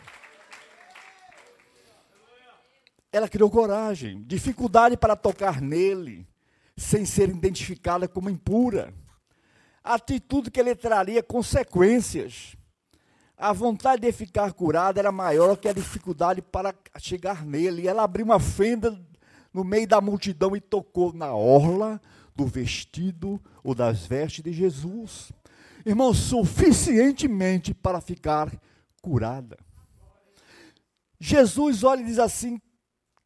Ela 3.12 3.29
criou 3.29 3.51
coragem, 3.51 4.23
dificuldade 4.23 4.96
para 4.96 5.16
tocar 5.16 5.61
nele, 5.61 6.27
sem 6.77 7.05
ser 7.05 7.29
identificada 7.29 8.07
como 8.07 8.31
impura. 8.31 8.94
Atitude 9.83 10.51
que 10.51 10.62
lhe 10.62 10.75
traria 10.77 11.23
consequências. 11.23 12.55
A 13.37 13.53
vontade 13.53 14.03
de 14.03 14.12
ficar 14.12 14.53
curada 14.53 15.01
era 15.01 15.11
maior 15.11 15.57
que 15.57 15.68
a 15.68 15.73
dificuldade 15.73 16.40
para 16.40 16.75
chegar 16.99 17.44
nele. 17.44 17.88
Ela 17.88 18.05
abriu 18.05 18.25
uma 18.25 18.38
fenda 18.38 18.96
no 19.52 19.64
meio 19.64 19.86
da 19.86 20.00
multidão 20.00 20.54
e 20.56 20.60
tocou 20.60 21.12
na 21.12 21.34
orla 21.34 22.00
do 22.34 22.46
vestido 22.46 23.40
ou 23.62 23.74
das 23.74 24.06
vestes 24.06 24.42
de 24.42 24.52
Jesus. 24.52 25.32
Irmão, 25.84 26.12
suficientemente 26.14 27.74
para 27.74 28.00
ficar 28.00 28.52
curada. 29.02 29.58
Jesus 31.18 31.84
olha 31.84 32.00
e 32.00 32.06
diz 32.06 32.18
assim: 32.18 32.60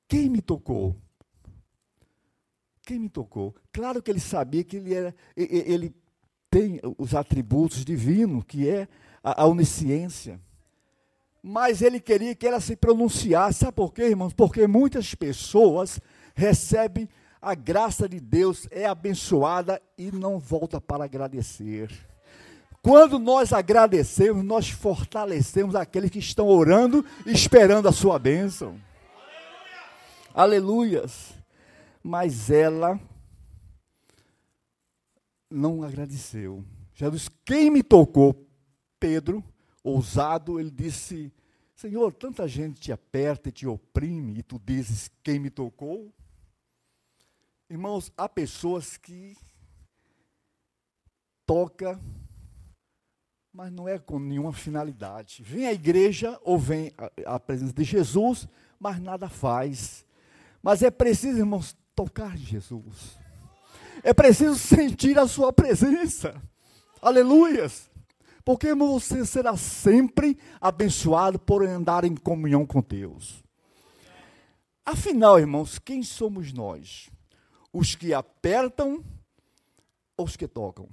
Quem 0.09 0.29
me 0.29 0.41
tocou? 0.41 0.97
Quem 2.83 2.99
me 2.99 3.09
tocou? 3.09 3.55
Claro 3.73 4.03
que 4.03 4.11
ele 4.11 4.21
sabia 4.21 4.63
que 4.63 4.77
ele 4.77 4.93
era, 4.95 5.15
ele 5.37 5.95
tem 6.51 6.81
os 6.99 7.15
atributos 7.15 7.85
divinos, 7.85 8.45
que 8.47 8.69
é 8.69 8.87
a, 9.23 9.43
a 9.43 9.47
onisciência. 9.47 10.41
Mas 11.43 11.83
ele 11.83 12.01
queria 12.01 12.35
que 12.35 12.47
ela 12.47 12.61
se 12.61 12.77
pronunciasse. 12.77 13.61
Sabe 13.61 13.73
por 13.73 13.93
quê, 13.93 14.05
irmãos? 14.05 14.33
Porque 14.33 14.67
muitas 14.67 15.15
pessoas 15.15 16.01
recebe 16.35 17.09
a 17.41 17.55
graça 17.55 18.09
de 18.09 18.19
Deus, 18.21 18.67
é 18.71 18.87
abençoada 18.87 19.81
e 19.99 20.11
não 20.11 20.39
volta 20.39 20.81
para 20.81 21.05
agradecer. 21.05 21.91
Quando 22.83 23.19
nós 23.19 23.53
agradecemos, 23.53 24.45
nós 24.45 24.69
fortalecemos 24.69 25.75
aqueles 25.75 26.11
que 26.11 26.19
estão 26.19 26.49
orando 26.49 27.05
e 27.25 27.33
esperando 27.33 27.89
a 27.89 27.93
sua 27.93 28.19
bênção. 28.19 28.79
Aleluias. 30.35 31.33
Mas 32.03 32.51
ela 32.51 33.01
não 35.51 35.83
agradeceu. 35.83 36.65
Jesus, 36.95 37.31
quem 37.45 37.71
me 37.71 37.83
tocou? 37.83 38.47
Pedro, 39.01 39.43
ousado, 39.83 40.61
ele 40.61 40.71
disse: 40.71 41.33
Senhor, 41.75 42.13
tanta 42.13 42.47
gente 42.47 42.81
te 42.81 42.93
aperta 42.93 43.49
e 43.49 43.53
te 43.53 43.67
oprime, 43.67 44.39
e 44.39 44.43
tu 44.43 44.61
dizes: 44.63 45.11
Quem 45.23 45.39
me 45.39 45.49
tocou? 45.51 46.13
Irmãos, 47.69 48.13
há 48.17 48.29
pessoas 48.29 48.97
que 48.97 49.37
toca 51.47 52.01
mas 53.55 53.71
não 53.71 53.89
é 53.89 54.01
com 54.01 54.19
nenhuma 54.19 54.53
finalidade. 54.53 55.41
Vem 55.45 55.69
à 55.69 55.73
igreja 55.73 56.37
ou 56.43 56.59
vem 56.59 56.93
à 57.25 57.39
presença 57.39 57.73
de 57.73 57.85
Jesus, 57.85 58.49
mas 58.81 59.01
nada 59.01 59.29
faz. 59.29 60.05
Mas 60.61 60.83
é 60.83 60.91
preciso, 60.91 61.39
irmãos, 61.39 61.77
tocar 61.95 62.37
Jesus. 62.37 63.17
É 64.03 64.13
preciso 64.13 64.59
sentir 64.59 65.17
a 65.21 65.29
sua 65.29 65.53
presença. 65.53 66.35
Aleluias. 67.01 67.89
Porque 68.45 68.67
irmão, 68.67 68.99
você 68.99 69.25
será 69.25 69.57
sempre 69.57 70.37
abençoado 70.61 71.39
por 71.39 71.65
andar 71.65 72.05
em 72.05 72.17
comunhão 72.17 72.67
com 72.67 72.83
Deus. 72.83 73.45
Afinal, 74.85 75.39
irmãos, 75.39 75.79
quem 75.79 76.03
somos 76.03 76.53
nós? 76.53 77.09
Os 77.75 77.97
que 77.97 78.15
apertam 78.15 79.05
ou 80.17 80.25
os 80.25 80.37
que 80.37 80.47
tocam? 80.47 80.89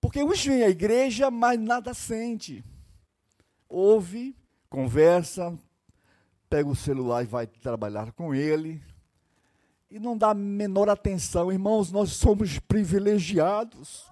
Porque 0.00 0.20
uns 0.20 0.44
vêm 0.44 0.64
à 0.64 0.68
igreja, 0.68 1.30
mas 1.30 1.56
nada 1.56 1.94
sente. 1.94 2.64
Ouve, 3.68 4.36
conversa, 4.68 5.56
pega 6.50 6.68
o 6.68 6.74
celular 6.74 7.22
e 7.22 7.26
vai 7.26 7.46
trabalhar 7.46 8.10
com 8.10 8.34
ele. 8.34 8.82
E 9.88 10.00
não 10.00 10.18
dá 10.18 10.34
menor 10.34 10.88
atenção. 10.88 11.52
Irmãos, 11.52 11.92
nós 11.92 12.14
somos 12.14 12.58
privilegiados. 12.58 14.10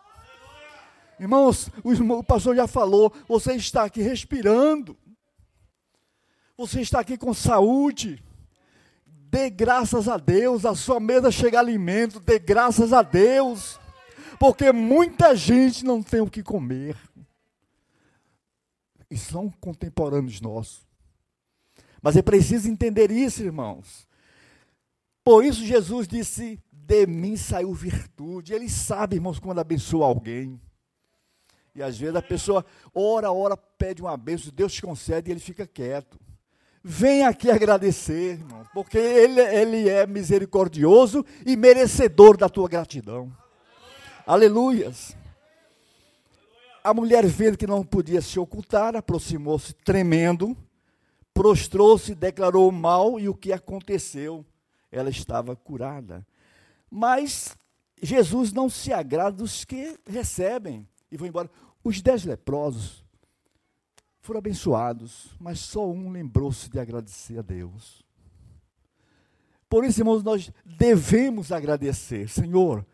Irmãos, 1.18 1.68
o, 1.82 1.92
irmão, 1.92 2.20
o 2.20 2.24
pastor 2.24 2.54
já 2.54 2.68
falou, 2.68 3.12
você 3.26 3.54
está 3.54 3.82
aqui 3.82 4.00
respirando. 4.00 4.96
Você 6.56 6.80
está 6.80 7.00
aqui 7.00 7.18
com 7.18 7.34
saúde. 7.34 8.22
Dê 9.34 9.50
graças 9.50 10.06
a 10.06 10.16
Deus, 10.16 10.64
a 10.64 10.76
sua 10.76 11.00
mesa 11.00 11.28
chega 11.28 11.58
alimento, 11.58 12.20
dê 12.20 12.38
graças 12.38 12.92
a 12.92 13.02
Deus. 13.02 13.80
Porque 14.38 14.70
muita 14.70 15.34
gente 15.34 15.84
não 15.84 16.00
tem 16.00 16.20
o 16.20 16.30
que 16.30 16.40
comer. 16.40 16.96
E 19.10 19.18
são 19.18 19.50
contemporâneos 19.50 20.40
nossos. 20.40 20.86
Mas 22.00 22.16
é 22.16 22.22
preciso 22.22 22.70
entender 22.70 23.10
isso, 23.10 23.42
irmãos. 23.42 24.06
Por 25.24 25.44
isso 25.44 25.64
Jesus 25.64 26.06
disse: 26.06 26.62
De 26.70 27.04
mim 27.04 27.36
saiu 27.36 27.74
virtude. 27.74 28.54
Ele 28.54 28.68
sabe, 28.68 29.16
irmãos, 29.16 29.40
quando 29.40 29.58
abençoa 29.58 30.06
alguém. 30.06 30.60
E 31.74 31.82
às 31.82 31.98
vezes 31.98 32.14
a 32.14 32.22
pessoa 32.22 32.64
ora, 32.94 33.32
ora, 33.32 33.56
pede 33.56 34.00
uma 34.00 34.16
bênção, 34.16 34.52
Deus 34.54 34.72
te 34.72 34.80
concede 34.80 35.28
e 35.28 35.32
ele 35.32 35.40
fica 35.40 35.66
quieto. 35.66 36.20
Vem 36.86 37.24
aqui 37.24 37.50
agradecer, 37.50 38.32
irmão, 38.32 38.62
porque 38.74 38.98
ele, 38.98 39.40
ele 39.40 39.88
é 39.88 40.06
misericordioso 40.06 41.24
e 41.46 41.56
merecedor 41.56 42.36
da 42.36 42.46
tua 42.46 42.68
gratidão. 42.68 43.34
Aleluias. 44.26 45.16
A 46.82 46.92
mulher, 46.92 47.24
vendo 47.24 47.56
que 47.56 47.66
não 47.66 47.82
podia 47.82 48.20
se 48.20 48.38
ocultar, 48.38 48.94
aproximou-se 48.94 49.72
tremendo, 49.72 50.54
prostrou-se, 51.32 52.14
declarou 52.14 52.68
o 52.68 52.72
mal 52.72 53.18
e 53.18 53.30
o 53.30 53.34
que 53.34 53.50
aconteceu. 53.50 54.44
Ela 54.92 55.08
estava 55.08 55.56
curada. 55.56 56.26
Mas 56.90 57.56
Jesus 58.02 58.52
não 58.52 58.68
se 58.68 58.92
agrada 58.92 59.38
dos 59.38 59.64
que 59.64 59.98
recebem 60.06 60.86
e 61.10 61.16
vão 61.16 61.26
embora. 61.26 61.50
Os 61.82 62.02
dez 62.02 62.24
leprosos 62.26 63.03
foram 64.24 64.38
abençoados, 64.38 65.36
mas 65.38 65.58
só 65.58 65.86
um 65.86 66.10
lembrou-se 66.10 66.70
de 66.70 66.80
agradecer 66.80 67.38
a 67.38 67.42
Deus. 67.42 68.02
Por 69.68 69.84
isso, 69.84 70.00
irmãos, 70.00 70.24
nós 70.24 70.50
devemos 70.64 71.52
agradecer. 71.52 72.26
Senhor, 72.26 72.86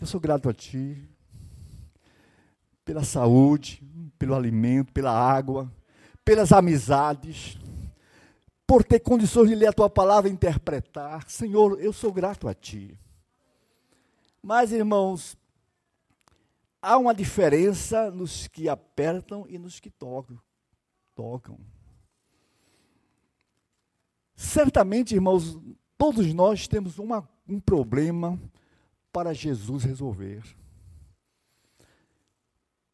eu 0.00 0.06
sou 0.06 0.18
grato 0.18 0.48
a 0.48 0.54
Ti 0.54 1.06
pela 2.82 3.04
saúde, 3.04 3.82
pelo 4.18 4.34
alimento, 4.34 4.90
pela 4.90 5.12
água, 5.12 5.70
pelas 6.24 6.50
amizades, 6.50 7.58
por 8.66 8.82
ter 8.82 9.00
condições 9.00 9.50
de 9.50 9.54
ler 9.54 9.66
a 9.66 9.72
tua 9.74 9.90
palavra 9.90 10.30
e 10.30 10.32
interpretar. 10.32 11.28
Senhor, 11.28 11.78
eu 11.78 11.92
sou 11.92 12.10
grato 12.10 12.48
a 12.48 12.54
ti. 12.54 12.98
Mas, 14.42 14.72
irmãos, 14.72 15.36
há 16.80 16.96
uma 16.96 17.14
diferença 17.14 18.10
nos 18.10 18.46
que 18.48 18.68
apertam 18.68 19.46
e 19.48 19.58
nos 19.58 19.80
que 19.80 19.90
tocam. 19.90 20.40
tocam. 21.14 21.58
Certamente, 24.36 25.14
irmãos, 25.14 25.58
todos 25.96 26.32
nós 26.32 26.68
temos 26.68 26.98
uma, 26.98 27.28
um 27.48 27.58
problema 27.58 28.40
para 29.12 29.34
Jesus 29.34 29.82
resolver. 29.82 30.44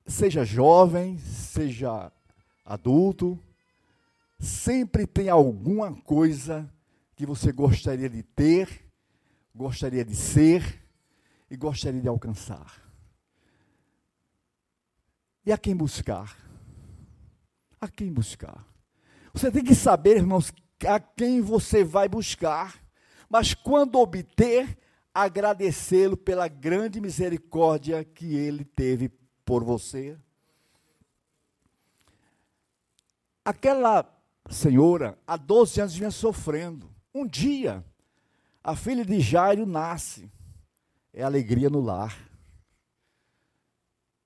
Seja 0.06 0.44
jovem, 0.44 1.18
seja 1.18 2.10
adulto, 2.64 3.38
sempre 4.38 5.06
tem 5.06 5.28
alguma 5.28 5.94
coisa 6.02 6.70
que 7.14 7.26
você 7.26 7.52
gostaria 7.52 8.08
de 8.08 8.22
ter, 8.22 8.90
gostaria 9.54 10.04
de 10.04 10.16
ser 10.16 10.82
e 11.50 11.56
gostaria 11.56 12.00
de 12.00 12.08
alcançar. 12.08 12.83
E 15.46 15.52
a 15.52 15.58
quem 15.58 15.76
buscar? 15.76 16.36
A 17.80 17.88
quem 17.88 18.12
buscar? 18.12 18.66
Você 19.32 19.50
tem 19.50 19.64
que 19.64 19.74
saber, 19.74 20.16
irmãos, 20.16 20.52
a 20.86 20.98
quem 20.98 21.40
você 21.40 21.84
vai 21.84 22.08
buscar, 22.08 22.80
mas 23.28 23.52
quando 23.52 23.98
obter, 23.98 24.78
agradecê-lo 25.12 26.16
pela 26.16 26.48
grande 26.48 27.00
misericórdia 27.00 28.04
que 28.04 28.34
ele 28.34 28.64
teve 28.64 29.10
por 29.44 29.62
você. 29.62 30.18
Aquela 33.44 34.10
senhora, 34.50 35.18
há 35.26 35.36
12 35.36 35.80
anos, 35.80 35.94
vinha 35.94 36.10
sofrendo. 36.10 36.90
Um 37.14 37.26
dia, 37.26 37.84
a 38.62 38.74
filha 38.74 39.04
de 39.04 39.20
Jairo 39.20 39.66
nasce. 39.66 40.30
É 41.12 41.22
alegria 41.22 41.70
no 41.70 41.80
lar. 41.80 42.16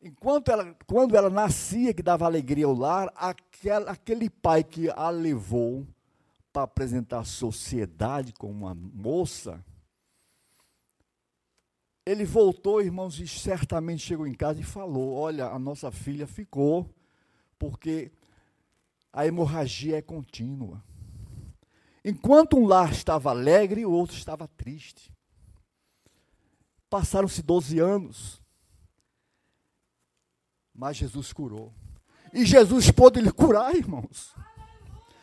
Enquanto 0.00 0.50
ela, 0.50 0.76
quando 0.86 1.16
ela 1.16 1.28
nascia, 1.28 1.92
que 1.92 2.02
dava 2.02 2.24
alegria 2.24 2.66
ao 2.66 2.74
lar, 2.74 3.12
aquel, 3.16 3.88
aquele 3.88 4.30
pai 4.30 4.62
que 4.62 4.88
a 4.90 5.10
levou 5.10 5.86
para 6.52 6.62
apresentar 6.62 7.20
a 7.20 7.24
sociedade 7.24 8.32
como 8.32 8.52
uma 8.52 8.74
moça, 8.74 9.64
ele 12.06 12.24
voltou, 12.24 12.80
irmãos, 12.80 13.18
e 13.18 13.26
certamente 13.26 14.02
chegou 14.02 14.26
em 14.26 14.34
casa 14.34 14.60
e 14.60 14.64
falou: 14.64 15.14
Olha, 15.14 15.46
a 15.46 15.58
nossa 15.58 15.90
filha 15.90 16.26
ficou, 16.26 16.88
porque 17.58 18.10
a 19.12 19.26
hemorragia 19.26 19.98
é 19.98 20.02
contínua. 20.02 20.82
Enquanto 22.04 22.56
um 22.56 22.66
lar 22.66 22.92
estava 22.92 23.30
alegre, 23.30 23.84
o 23.84 23.90
outro 23.90 24.16
estava 24.16 24.48
triste. 24.48 25.12
Passaram-se 26.88 27.42
12 27.42 27.78
anos. 27.78 28.40
Mas 30.78 30.96
Jesus 30.96 31.32
curou. 31.32 31.74
E 32.32 32.46
Jesus 32.46 32.88
pôde 32.88 33.20
lhe 33.20 33.32
curar, 33.32 33.74
irmãos. 33.74 34.32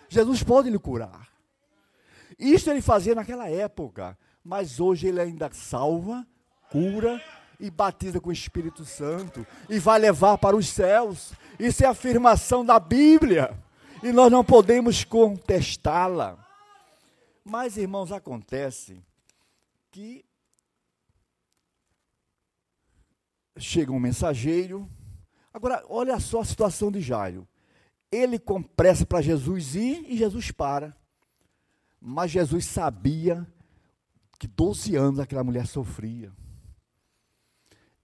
Jesus 0.10 0.44
pode 0.44 0.70
lhe 0.70 0.78
curar. 0.78 1.30
Isso 2.38 2.70
ele 2.70 2.82
fazia 2.82 3.15
naquela 3.15 3.50
época. 3.50 4.18
Mas 4.44 4.82
hoje 4.82 5.08
ele 5.08 5.22
ainda 5.22 5.50
salva, 5.54 6.28
cura 6.70 7.24
e 7.58 7.72
batiza 7.72 8.20
com 8.20 8.28
o 8.28 8.34
Espírito 8.34 8.84
Santo. 8.84 9.48
E 9.70 9.80
vai 9.80 9.98
levar 9.98 10.38
para 10.38 10.58
os 10.58 10.68
céus. 10.68 11.32
Isso 11.58 11.86
é 11.86 11.88
afirmação 11.88 12.65
da 12.65 12.78
Bíblia 12.78 13.58
e 14.04 14.12
nós 14.12 14.30
não 14.30 14.44
podemos 14.44 15.06
contestá-la. 15.06 16.38
Mas, 17.46 17.78
irmãos, 17.78 18.12
acontece 18.12 19.02
que 19.89 20.26
chega 23.58 23.94
um 23.94 24.00
mensageiro. 24.00 24.89
Agora, 25.56 25.86
olha 25.88 26.20
só 26.20 26.41
a 26.41 26.46
situação 26.46 26.91
de 26.91 27.00
Jairo. 27.00 27.48
Ele 28.12 28.38
com 28.38 28.62
pressa 28.62 29.06
para 29.06 29.22
Jesus 29.22 29.74
ir 29.74 30.04
e 30.06 30.18
Jesus 30.18 30.52
para. 30.52 30.94
Mas 31.98 32.30
Jesus 32.32 32.65
sabia 32.65 33.48
que 34.38 34.48
12 34.48 34.98
anos 34.98 35.18
aquela 35.18 35.46
mulher 35.46 35.65
sofria. 35.65 36.30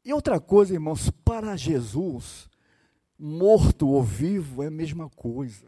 E 0.06 0.14
outra 0.14 0.40
coisa, 0.40 0.74
irmãos, 0.74 1.10
para 1.26 1.58
Jesus, 1.58 2.50
morto 3.20 3.90
ou 3.90 4.02
vivo 4.02 4.64
é 4.64 4.68
a 4.68 4.72
mesma 4.72 5.10
coisa. 5.10 5.66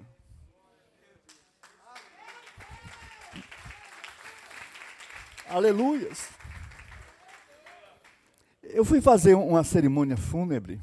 Aleluias. 5.49 6.29
Eu 8.63 8.85
fui 8.85 9.01
fazer 9.01 9.33
uma 9.33 9.65
cerimônia 9.65 10.15
fúnebre. 10.15 10.81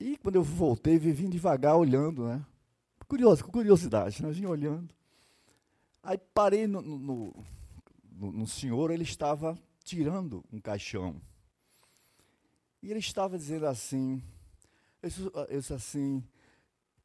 E 0.00 0.16
quando 0.16 0.36
eu 0.36 0.42
voltei, 0.42 0.98
vim 0.98 1.28
devagar 1.28 1.76
olhando, 1.76 2.26
né? 2.26 2.42
Curioso, 3.06 3.44
com 3.44 3.52
curiosidade, 3.52 4.22
né? 4.22 4.30
Vim 4.30 4.46
olhando. 4.46 4.94
Aí 6.02 6.16
parei 6.32 6.66
no, 6.66 6.80
no, 6.80 7.44
no, 8.10 8.32
no 8.32 8.46
senhor, 8.46 8.90
ele 8.90 9.02
estava 9.02 9.58
tirando 9.84 10.42
um 10.50 10.58
caixão. 10.58 11.20
E 12.82 12.90
ele 12.90 13.00
estava 13.00 13.36
dizendo 13.36 13.66
assim, 13.66 14.22
eu 15.02 15.60
disse 15.60 15.74
assim, 15.74 16.24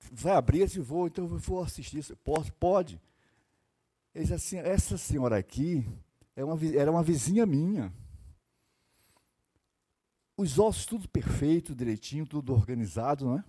vai 0.09 0.33
abrir 0.33 0.61
esse 0.61 0.79
voo, 0.79 1.07
então 1.07 1.25
eu 1.25 1.37
vou 1.37 1.61
assistir 1.61 1.97
isso. 1.97 2.15
Pode? 2.17 2.49
Pode. 2.53 3.01
Ele 4.13 4.23
disse 4.23 4.33
assim, 4.33 4.57
essa 4.57 4.97
senhora 4.97 5.37
aqui 5.37 5.85
é 6.33 6.45
uma, 6.45 6.57
era 6.73 6.89
uma 6.89 7.03
vizinha 7.03 7.45
minha. 7.45 7.91
Os 10.37 10.59
ossos 10.59 10.85
tudo 10.85 11.07
perfeito, 11.07 11.73
direitinho, 11.73 12.25
tudo 12.25 12.53
organizado, 12.53 13.25
não 13.25 13.37
é? 13.37 13.43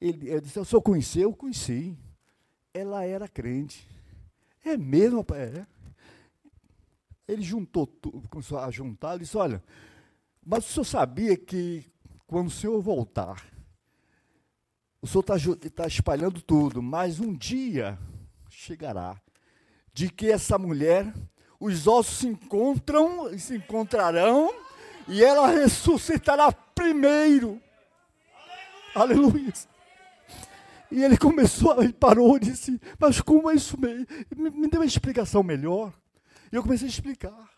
Ele, 0.00 0.30
ele 0.30 0.40
disse, 0.40 0.58
o 0.58 0.64
senhor 0.64 0.80
conheceu? 0.80 1.22
Eu 1.22 1.34
conheci. 1.34 1.96
Ela 2.72 3.04
era 3.04 3.28
crente. 3.28 3.86
É 4.64 4.76
mesmo? 4.76 5.24
É. 5.34 5.66
Ele 7.26 7.42
juntou 7.42 7.86
começou 8.28 8.58
a 8.58 8.70
juntar, 8.70 9.14
ele 9.14 9.24
disse, 9.24 9.36
olha, 9.36 9.62
mas 10.44 10.68
o 10.68 10.72
senhor 10.72 10.84
sabia 10.84 11.36
que 11.36 11.84
quando 12.26 12.48
o 12.48 12.50
senhor 12.50 12.80
voltar, 12.80 13.44
o 15.00 15.06
senhor 15.06 15.22
está 15.22 15.70
tá 15.70 15.86
espalhando 15.86 16.42
tudo, 16.42 16.82
mas 16.82 17.20
um 17.20 17.32
dia 17.32 17.98
chegará 18.48 19.20
de 19.92 20.10
que 20.10 20.30
essa 20.30 20.58
mulher, 20.58 21.12
os 21.58 21.86
ossos 21.86 22.18
se 22.18 22.26
encontram, 22.26 23.36
se 23.38 23.56
encontrarão, 23.56 24.50
e 25.10 25.24
ela 25.24 25.48
ressuscitará 25.48 26.52
primeiro. 26.52 27.60
Aleluia. 28.94 29.26
Aleluia. 29.26 29.52
E 30.90 31.04
ele 31.04 31.16
começou, 31.16 31.80
ele 31.82 31.92
parou 31.92 32.36
e 32.36 32.40
disse, 32.40 32.80
mas 32.98 33.20
como 33.20 33.50
é 33.50 33.54
isso 33.54 33.78
mesmo? 33.78 34.06
Me, 34.34 34.50
me 34.50 34.68
deu 34.68 34.80
uma 34.80 34.86
explicação 34.86 35.42
melhor. 35.42 35.92
E 36.50 36.56
eu 36.56 36.62
comecei 36.62 36.88
a 36.88 36.90
explicar. 36.90 37.50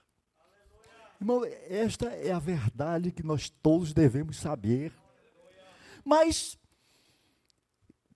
Irmão, 1.19 1.43
esta 1.69 2.07
é 2.07 2.33
a 2.33 2.39
verdade 2.39 3.11
que 3.11 3.23
nós 3.23 3.49
todos 3.49 3.95
devemos 3.95 4.37
saber. 4.37 4.93
Mas, 6.05 6.59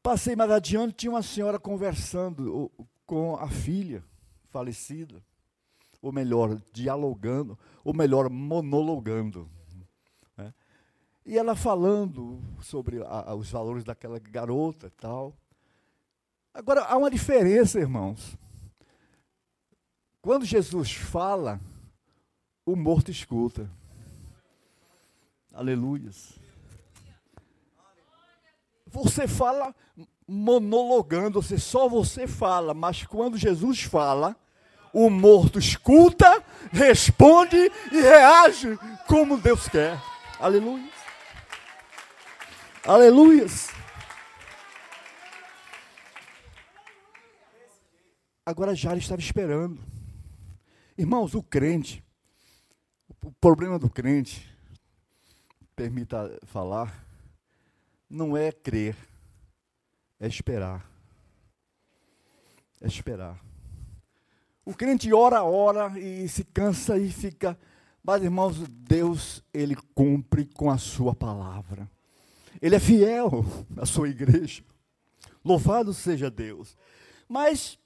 passei 0.03 0.37
mais 0.37 0.51
adiante, 0.51 0.96
tinha 0.96 1.12
uma 1.12 1.22
senhora 1.22 1.59
conversando 1.59 2.70
com 3.07 3.37
a 3.37 3.49
filha 3.49 4.05
falecida. 4.51 5.22
Ou 6.03 6.13
melhor, 6.13 6.61
dialogando, 6.73 7.59
ou 7.85 7.95
melhor, 7.95 8.29
monologando. 8.31 9.51
E 11.27 11.37
ela 11.37 11.57
falando 11.57 12.41
sobre 12.61 13.03
a, 13.03 13.35
os 13.35 13.51
valores 13.51 13.83
daquela 13.83 14.21
garota 14.21 14.93
tal. 14.97 15.37
Agora, 16.55 16.85
há 16.85 16.97
uma 16.97 17.11
diferença, 17.11 17.81
irmãos. 17.81 18.39
Quando 20.23 20.45
Jesus 20.45 20.93
fala, 20.93 21.61
o 22.65 22.77
morto 22.77 23.11
escuta. 23.11 23.69
Aleluias. 25.53 26.39
Você 28.87 29.27
fala 29.27 29.75
monologando, 30.29 31.43
você 31.43 31.59
só 31.59 31.89
você 31.89 32.29
fala, 32.29 32.73
mas 32.73 33.05
quando 33.05 33.37
Jesus 33.37 33.83
fala, 33.83 34.37
o 34.99 35.11
morto 35.11 35.59
escuta, 35.59 36.43
responde 36.73 37.71
e 37.93 38.01
reage 38.01 38.79
como 39.07 39.37
Deus 39.37 39.69
quer. 39.69 40.01
Aleluia. 40.41 40.91
Aleluias. 42.83 43.69
Agora 48.47 48.75
Jara 48.75 48.97
estava 48.97 49.21
esperando. 49.21 49.79
Irmãos, 50.97 51.35
o 51.35 51.43
crente, 51.43 52.03
o 53.23 53.31
problema 53.33 53.79
do 53.79 53.91
crente, 53.91 54.51
permita 55.75 56.39
falar, 56.45 57.05
não 58.09 58.35
é 58.35 58.51
crer, 58.51 58.97
é 60.19 60.27
esperar. 60.27 60.91
É 62.81 62.87
esperar. 62.87 63.46
O 64.67 64.75
crente 64.75 65.13
ora, 65.15 65.45
ora 65.45 65.97
e 65.97 66.29
se 66.29 66.43
cansa 66.43 66.99
e 66.99 67.09
fica. 67.09 67.57
Mas, 68.03 68.21
irmãos, 68.21 68.59
Deus, 68.69 69.41
Ele 69.55 69.77
cumpre 69.95 70.45
com 70.45 70.69
a 70.69 70.77
sua 70.77 71.15
palavra. 71.15 71.89
Ele 72.61 72.75
é 72.75 72.81
fiel 72.81 73.45
na 73.71 73.87
sua 73.87 74.09
igreja. 74.09 74.65
Louvado 75.45 75.95
seja 75.95 76.29
Deus. 76.29 76.77
Mas 77.29 77.79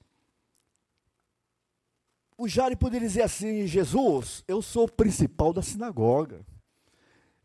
o 2.35 2.47
Jari 2.47 2.75
poderia 2.75 3.07
dizer 3.07 3.21
assim: 3.21 3.67
Jesus, 3.67 4.43
eu 4.47 4.59
sou 4.59 4.85
o 4.85 4.91
principal 4.91 5.53
da 5.53 5.61
sinagoga. 5.61 6.43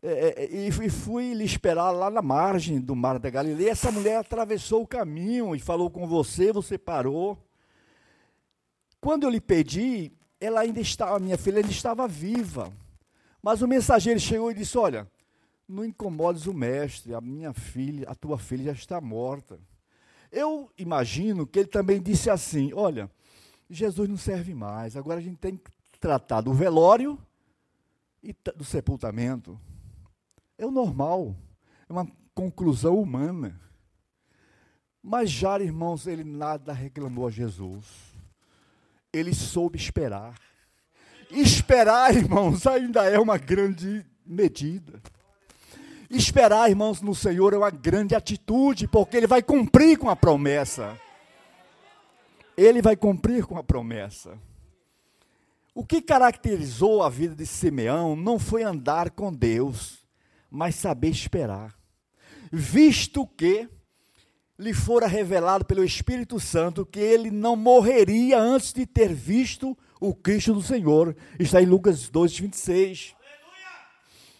É, 0.01 0.09
é, 0.09 0.45
é 0.45 0.67
e 0.67 0.89
fui 0.89 1.35
lhe 1.35 1.43
esperar 1.43 1.91
lá 1.91 2.09
na 2.09 2.23
margem 2.23 2.79
do 2.79 2.95
mar 2.95 3.19
da 3.19 3.29
Galileia. 3.29 3.69
Essa 3.69 3.91
mulher 3.91 4.17
atravessou 4.17 4.81
o 4.81 4.87
caminho 4.87 5.55
e 5.55 5.59
falou 5.59 5.91
com 5.91 6.07
você, 6.07 6.51
você 6.51 6.75
parou. 6.75 7.46
Quando 8.99 9.23
eu 9.23 9.29
lhe 9.29 9.41
pedi, 9.41 10.11
ela 10.39 10.61
ainda 10.61 10.79
estava, 10.79 11.19
minha 11.19 11.37
filha 11.37 11.57
ainda 11.57 11.71
estava 11.71 12.07
viva. 12.07 12.71
Mas 13.41 13.61
o 13.61 13.67
mensageiro 13.67 14.19
chegou 14.19 14.51
e 14.51 14.55
disse: 14.55 14.77
Olha, 14.77 15.07
não 15.67 15.83
incomodes 15.83 16.45
o 16.45 16.53
mestre, 16.53 17.13
a 17.13 17.19
minha 17.19 17.53
filha, 17.53 18.09
a 18.09 18.15
tua 18.15 18.37
filha 18.37 18.73
já 18.73 18.79
está 18.79 19.01
morta. 19.01 19.59
Eu 20.31 20.71
imagino 20.77 21.45
que 21.45 21.59
ele 21.59 21.67
também 21.67 22.01
disse 22.01 22.29
assim: 22.29 22.73
olha, 22.73 23.09
Jesus 23.69 24.07
não 24.07 24.17
serve 24.17 24.53
mais, 24.53 24.95
agora 24.95 25.19
a 25.19 25.23
gente 25.23 25.37
tem 25.37 25.57
que 25.57 25.99
tratar 25.99 26.41
do 26.41 26.53
velório 26.53 27.19
e 28.23 28.35
do 28.55 28.63
sepultamento. 28.63 29.59
É 30.57 30.65
o 30.65 30.71
normal, 30.71 31.35
é 31.87 31.91
uma 31.91 32.07
conclusão 32.33 32.99
humana. 32.99 33.59
Mas 35.01 35.29
já, 35.29 35.59
irmãos, 35.59 36.07
ele 36.07 36.23
nada 36.23 36.73
reclamou 36.73 37.27
a 37.27 37.31
Jesus. 37.31 37.85
Ele 39.13 39.33
soube 39.33 39.77
esperar. 39.77 40.35
Esperar, 41.29 42.15
irmãos, 42.15 42.65
ainda 42.65 43.05
é 43.05 43.19
uma 43.19 43.37
grande 43.37 44.05
medida. 44.25 45.01
Esperar, 46.09 46.69
irmãos, 46.69 47.01
no 47.01 47.13
Senhor 47.13 47.53
é 47.53 47.57
uma 47.57 47.69
grande 47.69 48.15
atitude, 48.15 48.87
porque 48.87 49.17
Ele 49.17 49.27
vai 49.27 49.43
cumprir 49.43 49.97
com 49.97 50.09
a 50.09 50.15
promessa. 50.15 50.97
Ele 52.55 52.81
vai 52.81 52.95
cumprir 52.95 53.45
com 53.45 53.57
a 53.57 53.63
promessa. 53.63 54.39
O 55.75 55.85
que 55.85 56.01
caracterizou 56.01 57.03
a 57.03 57.09
vida 57.09 57.35
de 57.35 57.45
Simeão 57.45 58.15
não 58.15 58.39
foi 58.39 58.63
andar 58.63 59.11
com 59.11 59.31
Deus, 59.31 60.07
mas 60.49 60.75
saber 60.75 61.09
esperar. 61.09 61.77
Visto 62.51 63.27
que 63.27 63.69
lhe 64.57 64.73
fora 64.73 65.07
revelado 65.07 65.63
pelo 65.65 65.83
Espírito 65.83 66.39
Santo 66.39 66.85
que 66.85 66.99
ele 66.99 67.29
não 67.29 67.55
morreria 67.55 68.39
antes 68.39 68.73
de 68.73 68.85
ter 68.85 69.13
visto 69.13 69.77
o 69.99 70.13
Cristo 70.13 70.53
do 70.53 70.61
Senhor. 70.61 71.15
Está 71.39 71.61
em 71.61 71.65
Lucas 71.65 72.09
2, 72.09 72.39
26. 72.39 73.15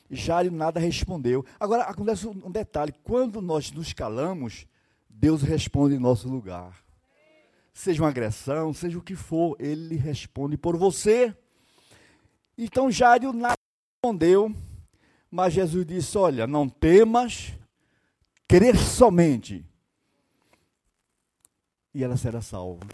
Jário 0.09 0.51
nada 0.51 0.79
respondeu. 0.79 1.45
Agora, 1.59 1.83
acontece 1.83 2.27
um 2.27 2.51
detalhe: 2.51 2.93
quando 3.03 3.41
nós 3.41 3.71
nos 3.71 3.93
calamos, 3.93 4.65
Deus 5.09 5.41
responde 5.41 5.95
em 5.95 5.99
nosso 5.99 6.29
lugar. 6.29 6.81
Seja 7.73 8.01
uma 8.01 8.09
agressão, 8.09 8.73
seja 8.73 8.97
o 8.97 9.01
que 9.01 9.15
for, 9.15 9.55
ele 9.59 9.95
responde 9.95 10.57
por 10.57 10.77
você. 10.77 11.35
Então 12.57 12.89
Jário 12.89 13.31
nada 13.31 13.57
respondeu, 13.95 14.51
mas 15.29 15.53
Jesus 15.53 15.85
disse: 15.85 16.17
Olha, 16.17 16.47
não 16.47 16.67
temas, 16.67 17.53
crer 18.47 18.77
somente, 18.77 19.63
e 21.97 22.03
ela 22.03 22.15
será 22.15 22.43
salva. 22.43 22.85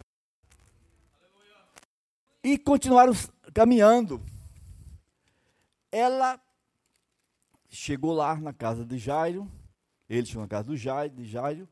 E 2.41 2.57
continuaram 2.57 3.11
caminhando. 3.53 4.23
Ela 5.91 6.41
chegou 7.69 8.13
lá 8.13 8.37
na 8.37 8.53
casa 8.53 8.85
de 8.85 8.97
Jairo, 8.97 9.51
ele 10.07 10.25
chegou 10.25 10.43
na 10.43 10.47
casa 10.47 10.69
do 10.69 10.77
Jairo, 10.77 11.15
de 11.15 11.25
Jairo, 11.25 11.67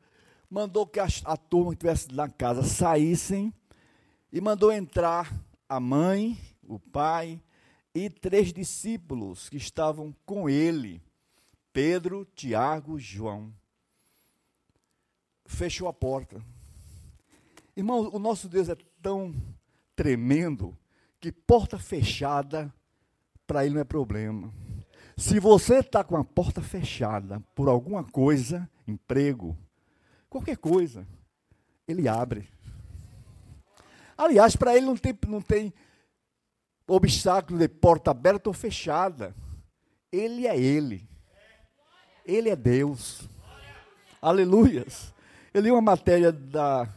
mandou 0.50 0.86
que 0.86 1.00
a, 1.00 1.06
a 1.24 1.36
turma 1.38 1.70
que 1.70 1.76
estivesse 1.76 2.14
na 2.14 2.28
casa 2.28 2.62
saíssem 2.64 3.50
e 4.30 4.38
mandou 4.38 4.70
entrar 4.70 5.34
a 5.66 5.80
mãe, 5.80 6.38
o 6.62 6.78
pai 6.78 7.42
e 7.94 8.10
três 8.10 8.52
discípulos 8.52 9.48
que 9.48 9.56
estavam 9.56 10.14
com 10.26 10.50
ele, 10.50 11.00
Pedro, 11.72 12.26
Tiago, 12.34 12.98
João. 12.98 13.50
Fechou 15.46 15.88
a 15.88 15.94
porta. 15.94 16.51
Irmão, 17.76 18.10
o 18.12 18.18
nosso 18.18 18.48
Deus 18.48 18.68
é 18.68 18.76
tão 19.00 19.34
tremendo 19.96 20.76
que 21.20 21.32
porta 21.32 21.78
fechada 21.78 22.72
para 23.46 23.64
ele 23.64 23.74
não 23.74 23.80
é 23.80 23.84
problema. 23.84 24.52
Se 25.16 25.38
você 25.38 25.78
está 25.78 26.02
com 26.02 26.16
a 26.16 26.24
porta 26.24 26.60
fechada 26.60 27.40
por 27.54 27.68
alguma 27.68 28.02
coisa, 28.02 28.68
emprego, 28.86 29.56
qualquer 30.28 30.56
coisa, 30.56 31.06
ele 31.86 32.08
abre. 32.08 32.48
Aliás, 34.16 34.56
para 34.56 34.76
ele 34.76 34.86
não 34.86 34.96
tem, 34.96 35.18
não 35.26 35.40
tem 35.40 35.72
obstáculo 36.86 37.58
de 37.58 37.68
porta 37.68 38.10
aberta 38.10 38.50
ou 38.50 38.54
fechada. 38.54 39.34
Ele 40.10 40.46
é 40.46 40.58
ele. 40.58 41.08
Ele 42.24 42.48
é 42.48 42.56
Deus. 42.56 43.28
Aleluias. 44.20 45.12
Eu 45.52 45.62
li 45.62 45.70
uma 45.70 45.80
matéria 45.80 46.30
da, 46.32 46.88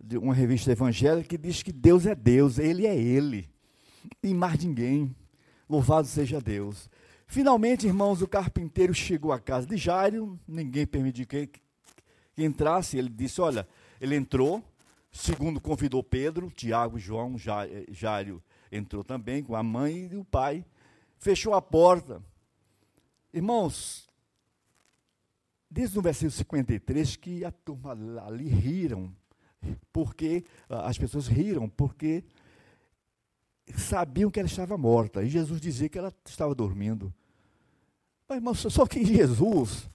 de 0.00 0.16
uma 0.16 0.34
revista 0.34 0.72
evangélica 0.72 1.28
que 1.28 1.38
diz 1.38 1.62
que 1.62 1.72
Deus 1.72 2.06
é 2.06 2.14
Deus, 2.14 2.58
Ele 2.58 2.86
é 2.86 2.96
Ele. 2.96 3.48
E 4.22 4.32
mais 4.32 4.62
ninguém. 4.62 5.14
Louvado 5.68 6.06
seja 6.06 6.40
Deus. 6.40 6.88
Finalmente, 7.26 7.86
irmãos, 7.86 8.22
o 8.22 8.28
carpinteiro 8.28 8.94
chegou 8.94 9.32
à 9.32 9.38
casa 9.38 9.66
de 9.66 9.76
Jairo, 9.76 10.38
ninguém 10.48 10.86
permitiu 10.86 11.26
que, 11.26 11.46
que 11.46 11.62
entrasse. 12.44 12.96
Ele 12.96 13.10
disse: 13.10 13.40
Olha, 13.40 13.68
ele 14.00 14.16
entrou, 14.16 14.64
segundo 15.12 15.60
convidou 15.60 16.02
Pedro, 16.02 16.50
Tiago 16.50 16.98
João, 16.98 17.36
Jairo 17.90 18.42
entrou 18.72 19.04
também 19.04 19.42
com 19.42 19.54
a 19.54 19.62
mãe 19.62 20.08
e 20.10 20.16
o 20.16 20.24
pai, 20.24 20.64
fechou 21.18 21.54
a 21.54 21.60
porta. 21.60 22.22
Irmãos, 23.32 24.08
diz 25.70 25.92
no 25.94 26.00
versículo 26.00 26.30
53 26.30 27.16
que 27.16 27.44
a 27.44 27.50
turma 27.50 27.92
ali 28.26 28.48
riram, 28.48 29.12
porque 29.92 30.44
as 30.68 30.98
pessoas 30.98 31.26
riram, 31.26 31.68
porque 31.68 32.24
sabiam 33.76 34.30
que 34.30 34.38
ela 34.38 34.48
estava 34.48 34.76
morta. 34.76 35.22
E 35.22 35.28
Jesus 35.28 35.60
dizia 35.60 35.88
que 35.88 35.98
ela 35.98 36.14
estava 36.26 36.54
dormindo. 36.54 37.12
Mas, 38.28 38.38
irmãos, 38.38 38.58
só 38.60 38.86
que 38.86 39.04
Jesus, 39.04 39.88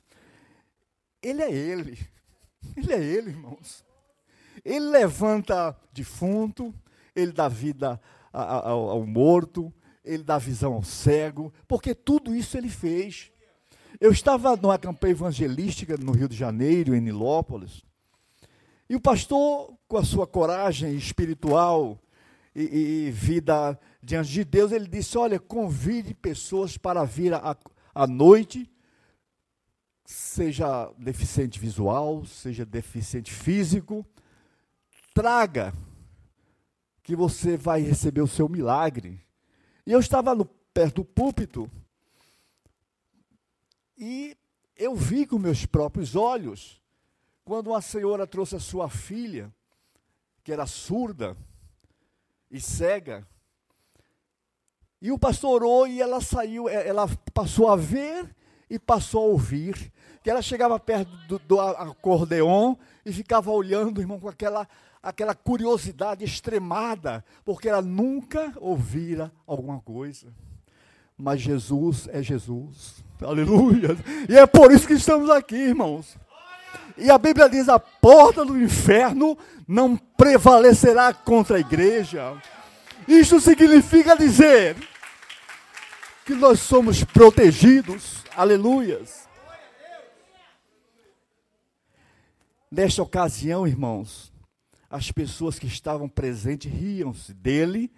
ele 1.21 1.41
é 1.41 1.52
ele. 1.52 1.99
Ele 2.76 2.93
é 2.93 3.04
ele, 3.04 3.30
irmãos. 3.30 3.84
Ele 4.63 4.86
levanta 4.86 5.78
defunto, 5.91 6.73
ele 7.15 7.32
dá 7.32 7.47
vida 7.47 7.99
ao, 8.32 8.89
ao 8.89 9.06
morto, 9.06 9.73
ele 10.04 10.23
dá 10.23 10.38
visão 10.38 10.73
ao 10.73 10.84
cego, 10.84 11.54
porque 11.67 11.93
tudo 11.93 12.36
isso 12.36 12.58
ele 12.58 12.69
fez. 12.69 13.32
Eu 13.99 14.12
estava 14.12 14.56
numa 14.56 14.78
campanha 14.78 15.12
evangelística 15.12 15.97
no 15.97 16.12
Rio 16.12 16.28
de 16.28 16.36
Janeiro, 16.36 16.95
em 16.95 17.02
Nilópolis, 17.02 17.84
e 18.93 18.95
o 18.95 19.01
pastor, 19.01 19.75
com 19.88 19.97
a 19.97 20.06
sua 20.06 20.27
coragem 20.27 20.95
espiritual 20.95 21.99
e, 22.53 23.08
e, 23.08 23.10
vida 23.10 23.79
diante 24.03 24.29
de 24.29 24.43
Deus, 24.45 24.71
ele 24.71 24.88
disse: 24.88 25.17
Olha, 25.17 25.39
convide 25.39 26.13
pessoas 26.13 26.77
para 26.77 27.03
vir 27.03 27.34
à, 27.34 27.58
à 27.95 28.06
noite, 28.06 28.71
seja 30.06 30.93
deficiente 30.95 31.60
visual, 31.60 32.23
seja 32.23 32.63
deficiente 32.63 33.34
físico, 33.34 34.06
traga, 35.12 35.73
que 37.01 37.15
você 37.15 37.58
vai 37.58 37.82
receber 37.82 38.21
o 38.21 38.27
seu 38.27 38.47
milagre. 38.47 39.19
E 39.88 39.91
eu 39.91 39.99
estava 39.99 40.36
no, 40.36 40.45
perto 40.45 40.97
do 40.97 41.06
púlpito 41.06 41.67
e 43.97 44.38
eu 44.77 44.95
vi 44.95 45.25
com 45.25 45.39
meus 45.39 45.65
próprios 45.65 46.15
olhos 46.15 46.82
quando 47.43 47.67
uma 47.67 47.82
senhora 47.82 48.25
trouxe 48.25 48.56
a 48.56 48.60
sua 48.60 48.89
filha, 48.89 49.53
que 50.43 50.51
era 50.51 50.65
surda 50.65 51.36
e 52.49 52.60
cega, 52.60 53.27
e 55.03 55.12
o 55.12 55.19
pastor 55.19 55.62
orou 55.62 55.86
e 55.86 56.01
ela 56.01 56.21
saiu, 56.21 56.69
é, 56.69 56.88
ela 56.88 57.10
passou 57.34 57.67
a 57.67 57.75
ver 57.75 58.34
e 58.69 58.79
passou 58.79 59.23
a 59.23 59.27
ouvir. 59.27 59.91
Que 60.23 60.29
ela 60.29 60.41
chegava 60.41 60.79
perto 60.79 61.12
do, 61.27 61.39
do 61.39 61.60
acordeon 61.60 62.75
e 63.06 63.12
ficava 63.12 63.51
olhando, 63.51 63.99
irmão, 63.99 64.17
com 64.17 64.29
aquela, 64.29 64.65
aquela 65.01 65.36
curiosidade 65.36 66.23
extremada, 66.23 67.21
porque 67.43 67.67
ela 67.67 67.82
nunca 67.82 68.53
ouvira 68.62 69.29
alguma 69.45 69.82
coisa. 69.82 70.34
Mas 71.17 71.41
Jesus 71.41 72.08
é 72.10 72.23
Jesus. 72.23 73.03
Aleluia. 73.21 73.97
E 74.29 74.38
é 74.38 74.47
por 74.47 74.71
isso 74.71 74.88
que 74.88 74.93
estamos 74.93 75.29
aqui, 75.29 75.56
irmãos. 75.56 76.17
E 76.97 77.10
a 77.10 77.17
Bíblia 77.17 77.49
diz: 77.49 77.69
a 77.69 77.79
porta 77.79 78.45
do 78.45 78.60
inferno 78.60 79.38
não 79.67 79.95
prevalecerá 79.95 81.13
contra 81.13 81.58
a 81.58 81.60
igreja. 81.60 82.41
Isso 83.08 83.39
significa 83.39 84.15
dizer 84.15 84.75
que 86.25 86.34
nós 86.34 86.60
somos 86.60 87.03
protegidos. 87.03 88.23
Aleluias. 88.36 89.27
Nesta 92.71 93.03
ocasião, 93.03 93.67
irmãos, 93.67 94.34
as 94.89 95.12
pessoas 95.12 95.60
que 95.60 95.67
estavam 95.67 96.08
presentes 96.10 96.71
riam-se 96.71 97.34
dele, 97.34 97.91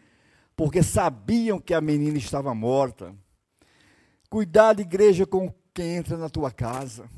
porque 0.56 0.82
sabiam 0.84 1.60
que 1.60 1.74
a 1.74 1.80
menina 1.80 2.18
estava 2.18 2.54
morta. 2.54 3.14
Cuidado, 4.30 4.82
igreja, 4.82 5.26
com 5.26 5.54
quem 5.74 5.96
entra 5.96 6.18
na 6.18 6.30
tua 6.30 6.52
casa. 6.52 7.10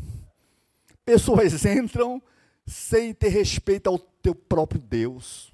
Pessoas 1.07 1.63
entram 1.65 2.21
sem 2.65 3.13
ter 3.13 3.29
respeito 3.29 3.87
ao 3.87 3.97
teu 3.97 4.35
próprio 4.35 4.81
Deus. 4.81 5.53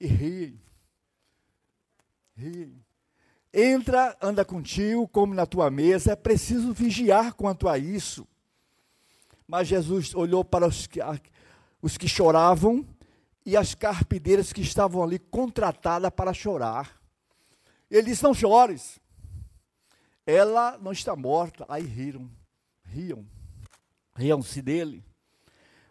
E 0.00 0.08
riem. 0.08 0.60
Riem. 2.34 2.84
Entra, 3.54 4.18
anda 4.20 4.44
contigo, 4.44 5.06
come 5.06 5.36
na 5.36 5.46
tua 5.46 5.70
mesa. 5.70 6.10
É 6.10 6.16
preciso 6.16 6.72
vigiar 6.72 7.34
quanto 7.34 7.68
a 7.68 7.78
isso. 7.78 8.26
Mas 9.46 9.68
Jesus 9.68 10.12
olhou 10.16 10.44
para 10.44 10.66
os 10.66 10.88
que, 10.88 10.98
os 11.80 11.96
que 11.96 12.08
choravam 12.08 12.84
e 13.44 13.56
as 13.56 13.72
carpideiras 13.72 14.52
que 14.52 14.62
estavam 14.62 15.00
ali 15.00 15.20
contratadas 15.20 16.10
para 16.10 16.34
chorar. 16.34 17.00
Ele 17.88 18.10
disse: 18.10 18.24
Não 18.24 18.34
chores. 18.34 18.98
Ela 20.26 20.76
não 20.78 20.90
está 20.90 21.14
morta. 21.14 21.64
Aí 21.68 21.84
riram, 21.84 22.28
riam, 22.82 23.24
riam-se 24.16 24.60
dele. 24.62 25.04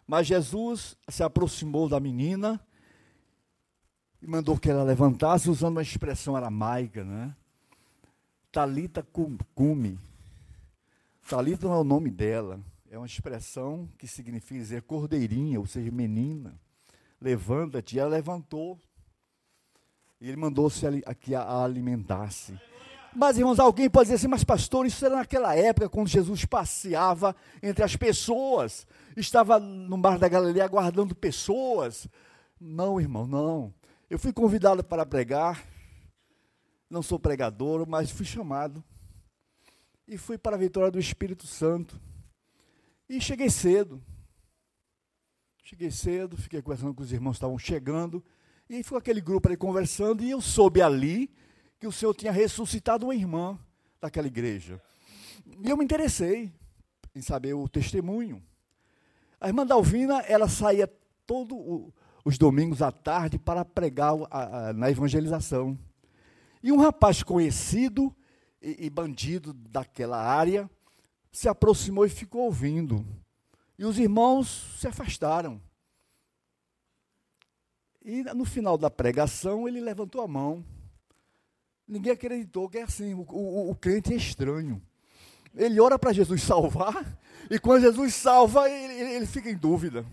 Mas 0.06 0.26
Jesus 0.26 0.96
se 1.08 1.22
aproximou 1.22 1.88
da 1.88 1.98
menina 1.98 2.60
e 4.20 4.26
mandou 4.26 4.58
que 4.58 4.68
ela 4.68 4.82
levantasse, 4.82 5.48
usando 5.48 5.76
uma 5.76 5.82
expressão 5.82 6.36
aramaica, 6.36 7.04
né? 7.04 7.34
Talita 8.52 9.06
cume. 9.54 9.98
Talita 11.28 11.66
não 11.66 11.74
é 11.74 11.78
o 11.78 11.84
nome 11.84 12.10
dela, 12.10 12.60
é 12.90 12.96
uma 12.96 13.06
expressão 13.06 13.88
que 13.98 14.06
significa 14.06 14.60
dizer 14.60 14.82
cordeirinha, 14.82 15.58
ou 15.58 15.66
seja, 15.66 15.90
menina. 15.90 16.54
Levanta-te. 17.20 17.98
Ela 17.98 18.10
levantou. 18.10 18.78
E 20.20 20.28
ele 20.28 20.36
mandou-se 20.36 20.86
aqui 21.04 21.34
a 21.34 21.62
alimentar-se. 21.62 22.58
Mas, 23.18 23.38
irmãos, 23.38 23.58
alguém 23.58 23.88
pode 23.88 24.08
dizer 24.08 24.16
assim, 24.16 24.28
mas 24.28 24.44
pastor, 24.44 24.84
isso 24.84 25.02
era 25.06 25.16
naquela 25.16 25.56
época, 25.56 25.88
quando 25.88 26.06
Jesus 26.06 26.44
passeava 26.44 27.34
entre 27.62 27.82
as 27.82 27.96
pessoas, 27.96 28.86
estava 29.16 29.58
no 29.58 29.96
mar 29.96 30.18
da 30.18 30.28
Galileia 30.28 30.66
aguardando 30.66 31.14
pessoas. 31.14 32.06
Não, 32.60 33.00
irmão, 33.00 33.26
não. 33.26 33.72
Eu 34.10 34.18
fui 34.18 34.34
convidado 34.34 34.84
para 34.84 35.06
pregar, 35.06 35.64
não 36.90 37.02
sou 37.02 37.18
pregador, 37.18 37.88
mas 37.88 38.10
fui 38.10 38.26
chamado. 38.26 38.84
E 40.06 40.18
fui 40.18 40.36
para 40.36 40.56
a 40.56 40.58
vitória 40.58 40.90
do 40.90 41.00
Espírito 41.00 41.46
Santo. 41.46 41.98
E 43.08 43.18
cheguei 43.18 43.48
cedo. 43.48 44.02
Cheguei 45.64 45.90
cedo, 45.90 46.36
fiquei 46.36 46.60
conversando 46.60 46.92
com 46.92 47.02
os 47.02 47.12
irmãos 47.14 47.32
que 47.32 47.36
estavam 47.38 47.58
chegando. 47.58 48.22
E 48.68 48.82
foi 48.82 48.98
aquele 48.98 49.22
grupo 49.22 49.48
ali 49.48 49.56
conversando, 49.56 50.22
e 50.22 50.30
eu 50.30 50.42
soube 50.42 50.82
ali 50.82 51.34
que 51.78 51.86
o 51.86 51.92
Senhor 51.92 52.14
tinha 52.14 52.32
ressuscitado 52.32 53.06
uma 53.06 53.14
irmã 53.14 53.58
daquela 54.00 54.26
igreja. 54.26 54.80
E 55.64 55.68
eu 55.68 55.76
me 55.76 55.84
interessei 55.84 56.52
em 57.14 57.22
saber 57.22 57.54
o 57.54 57.68
testemunho. 57.68 58.42
A 59.40 59.48
irmã 59.48 59.66
Dalvina, 59.66 60.20
ela 60.20 60.48
saía 60.48 60.90
todos 61.26 61.92
os 62.24 62.38
domingos 62.38 62.82
à 62.82 62.90
tarde 62.90 63.38
para 63.38 63.64
pregar 63.64 64.14
a, 64.30 64.68
a, 64.68 64.72
na 64.72 64.90
evangelização. 64.90 65.78
E 66.62 66.72
um 66.72 66.78
rapaz 66.78 67.22
conhecido 67.22 68.14
e, 68.60 68.86
e 68.86 68.90
bandido 68.90 69.52
daquela 69.52 70.20
área 70.20 70.68
se 71.30 71.48
aproximou 71.48 72.06
e 72.06 72.08
ficou 72.08 72.42
ouvindo. 72.42 73.06
E 73.78 73.84
os 73.84 73.98
irmãos 73.98 74.78
se 74.78 74.88
afastaram. 74.88 75.60
E 78.02 78.22
no 78.34 78.44
final 78.44 78.78
da 78.78 78.90
pregação, 78.90 79.68
ele 79.68 79.80
levantou 79.80 80.22
a 80.22 80.28
mão. 80.28 80.64
Ninguém 81.86 82.12
acreditou 82.12 82.68
que 82.68 82.78
é 82.78 82.82
assim, 82.82 83.14
o, 83.14 83.20
o, 83.28 83.70
o 83.70 83.74
crente 83.74 84.12
é 84.12 84.16
estranho. 84.16 84.82
Ele 85.54 85.80
ora 85.80 85.98
para 85.98 86.12
Jesus 86.12 86.42
salvar, 86.42 87.18
e 87.50 87.58
quando 87.58 87.82
Jesus 87.82 88.14
salva, 88.14 88.68
ele, 88.68 89.14
ele 89.14 89.26
fica 89.26 89.48
em 89.48 89.56
dúvida. 89.56 90.04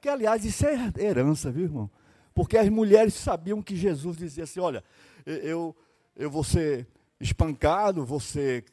Que, 0.00 0.08
aliás, 0.08 0.44
isso 0.44 0.66
é 0.66 0.92
herança, 0.98 1.50
viu, 1.50 1.64
irmão? 1.64 1.90
Porque 2.34 2.58
as 2.58 2.68
mulheres 2.68 3.14
sabiam 3.14 3.62
que 3.62 3.74
Jesus 3.74 4.16
dizia 4.16 4.44
assim: 4.44 4.60
olha, 4.60 4.84
eu, 5.24 5.74
eu 6.14 6.30
vou 6.30 6.44
ser 6.44 6.86
espancado, 7.18 8.04
vou 8.04 8.20
ser 8.20 8.64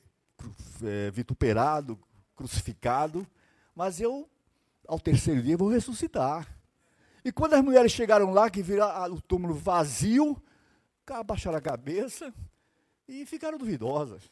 é, 0.83 1.11
vituperado, 1.11 1.97
crucificado, 2.35 3.25
mas 3.75 4.01
eu, 4.01 4.27
ao 4.87 4.99
terceiro 4.99 5.41
dia, 5.41 5.55
vou 5.55 5.69
ressuscitar. 5.69 6.47
E 7.23 7.31
quando 7.31 7.53
as 7.53 7.63
mulheres 7.63 7.91
chegaram 7.91 8.31
lá, 8.31 8.49
que 8.49 8.63
viram 8.63 8.87
o 9.13 9.21
túmulo 9.21 9.53
vazio, 9.53 10.41
abaixaram 11.19 11.57
a 11.57 11.61
cabeça 11.61 12.33
e 13.07 13.25
ficaram 13.25 13.57
duvidosas. 13.57 14.23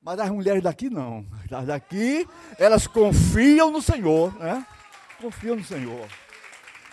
Mas 0.00 0.20
as 0.20 0.30
mulheres 0.30 0.62
daqui 0.62 0.88
não. 0.88 1.26
As 1.50 1.66
daqui, 1.66 2.28
elas 2.58 2.86
confiam 2.86 3.70
no 3.70 3.82
Senhor, 3.82 4.32
né? 4.38 4.66
Confiam 5.20 5.56
no 5.56 5.64
Senhor. 5.64 6.08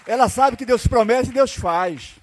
Ela 0.07 0.27
sabe 0.27 0.57
que 0.57 0.65
Deus 0.65 0.87
promete 0.87 1.29
e 1.29 1.33
Deus 1.33 1.53
faz. 1.53 2.19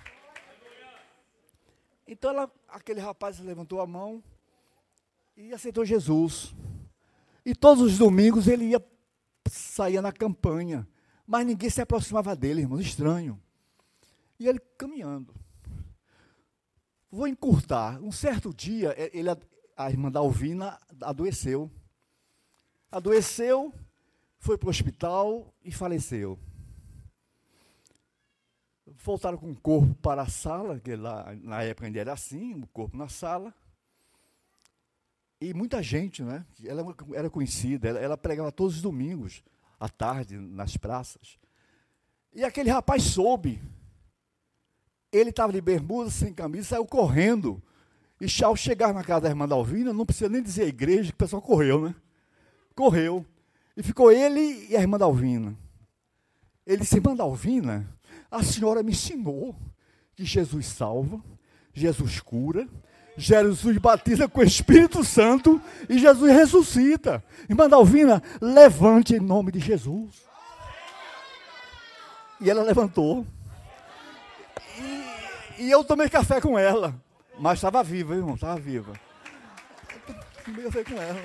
Então 2.06 2.30
ela, 2.30 2.50
aquele 2.68 3.00
rapaz 3.00 3.38
levantou 3.38 3.80
a 3.80 3.86
mão 3.86 4.22
e 5.36 5.52
aceitou 5.52 5.84
Jesus. 5.84 6.54
E 7.44 7.54
todos 7.54 7.82
os 7.82 7.98
domingos 7.98 8.48
ele 8.48 8.64
ia 8.66 8.84
saía 9.50 10.00
na 10.00 10.12
campanha, 10.12 10.88
mas 11.26 11.46
ninguém 11.46 11.68
se 11.68 11.80
aproximava 11.80 12.36
dele, 12.36 12.62
irmão, 12.62 12.80
estranho. 12.80 13.40
E 14.38 14.48
ele 14.48 14.60
caminhando. 14.78 15.34
Vou 17.10 17.26
encurtar. 17.26 18.00
Um 18.00 18.12
certo 18.12 18.54
dia, 18.54 18.94
ele, 19.12 19.28
a 19.76 19.90
irmã 19.90 20.10
da 20.10 20.20
Alvina 20.20 20.78
adoeceu. 21.02 21.70
Adoeceu, 22.90 23.74
foi 24.38 24.56
para 24.56 24.66
o 24.66 24.70
hospital 24.70 25.52
e 25.64 25.72
faleceu. 25.72 26.38
Voltaram 29.02 29.38
com 29.38 29.50
o 29.50 29.56
corpo 29.56 29.94
para 29.96 30.22
a 30.22 30.28
sala, 30.28 30.78
que 30.78 30.94
lá 30.94 31.34
na 31.42 31.62
época 31.62 31.86
ainda 31.86 31.98
era 31.98 32.12
assim, 32.12 32.62
o 32.62 32.66
corpo 32.68 32.96
na 32.96 33.08
sala. 33.08 33.54
E 35.40 35.54
muita 35.54 35.82
gente, 35.82 36.22
né? 36.22 36.44
Ela 36.62 36.84
era 37.14 37.30
conhecida, 37.30 37.88
ela, 37.88 37.98
ela 37.98 38.16
pregava 38.16 38.52
todos 38.52 38.76
os 38.76 38.82
domingos, 38.82 39.42
à 39.78 39.88
tarde, 39.88 40.36
nas 40.36 40.76
praças. 40.76 41.38
E 42.32 42.44
aquele 42.44 42.70
rapaz 42.70 43.02
soube. 43.02 43.60
Ele 45.12 45.30
estava 45.30 45.52
de 45.52 45.60
bermuda, 45.60 46.10
sem 46.10 46.32
camisa, 46.32 46.68
saiu 46.68 46.86
correndo. 46.86 47.62
E 48.20 48.26
ao 48.44 48.54
chegar 48.54 48.92
na 48.92 49.02
casa 49.02 49.22
da 49.22 49.28
irmã 49.30 49.48
Dalvina, 49.48 49.92
não 49.92 50.04
precisa 50.04 50.28
nem 50.28 50.42
dizer 50.42 50.64
a 50.64 50.68
igreja, 50.68 51.10
que 51.10 51.14
o 51.14 51.16
pessoal 51.16 51.40
correu, 51.40 51.80
né? 51.80 51.94
Correu. 52.74 53.24
E 53.76 53.82
ficou 53.82 54.12
ele 54.12 54.66
e 54.68 54.76
a 54.76 54.80
irmã 54.80 54.98
Dalvina. 54.98 55.56
Ele 56.66 56.82
disse, 56.82 56.96
irmã 56.96 57.16
Dalvina, 57.16 57.88
a 58.30 58.42
senhora 58.42 58.82
me 58.82 58.92
ensinou 58.92 59.56
que 60.14 60.24
Jesus 60.24 60.66
salva, 60.66 61.20
Jesus 61.72 62.20
cura, 62.20 62.68
Jesus 63.16 63.76
batiza 63.78 64.28
com 64.28 64.40
o 64.40 64.44
Espírito 64.44 65.02
Santo 65.02 65.60
e 65.88 65.98
Jesus 65.98 66.30
ressuscita. 66.32 67.24
Irmã 67.48 67.68
Dalvina, 67.68 68.22
levante 68.40 69.14
em 69.14 69.20
nome 69.20 69.50
de 69.50 69.58
Jesus. 69.58 70.22
E 72.40 72.48
ela 72.48 72.62
levantou. 72.62 73.26
E, 75.60 75.70
eu 75.70 75.84
tomei 75.84 76.08
café 76.08 76.40
com 76.40 76.58
ela. 76.58 76.94
Mas 77.38 77.58
estava 77.58 77.82
viva, 77.82 78.14
irmão, 78.14 78.34
estava 78.34 78.58
viva. 78.58 78.92
Tomei 80.44 80.64
café 80.64 80.84
com 80.84 81.00
ela. 81.00 81.22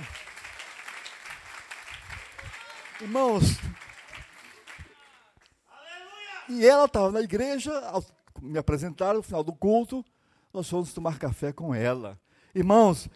Irmãos, 3.01 3.57
e 6.47 6.65
ela 6.65 6.85
estava 6.85 7.11
na 7.11 7.21
igreja, 7.21 7.71
me 8.41 8.57
apresentaram 8.57 9.17
no 9.17 9.23
final 9.23 9.43
do 9.43 9.53
culto 9.53 10.05
nós 10.55 10.69
fomos 10.69 10.93
tomar 10.93 11.19
café 11.19 11.51
com 11.51 11.75
ela. 11.75 12.17
Irmãos, 12.53 13.09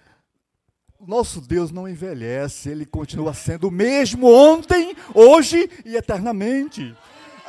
nosso 1.00 1.40
Deus 1.40 1.72
não 1.72 1.88
envelhece, 1.88 2.70
ele 2.70 2.86
continua 2.86 3.34
sendo 3.34 3.70
o 3.70 3.72
mesmo 3.72 4.28
ontem, 4.30 4.94
hoje 5.16 5.70
e 5.86 5.96
eternamente. 5.96 6.94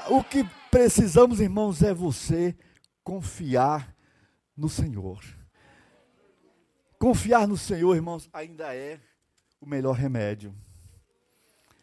O 0.09 0.23
que 0.23 0.47
precisamos, 0.71 1.41
irmãos, 1.41 1.83
é 1.83 1.93
você 1.93 2.55
confiar 3.11 3.93
no 4.57 4.69
Senhor. 4.69 5.21
Confiar 6.97 7.49
no 7.49 7.57
Senhor, 7.57 7.97
irmãos, 7.97 8.31
ainda 8.33 8.73
é 8.73 9.01
o 9.61 9.67
melhor 9.67 9.97
remédio. 9.97 10.55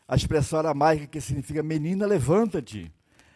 A 0.07 0.15
expressão 0.15 0.59
aramaica 0.59 1.05
que 1.05 1.19
significa 1.19 1.61
menina, 1.61 2.05
levanta-te. 2.05 2.89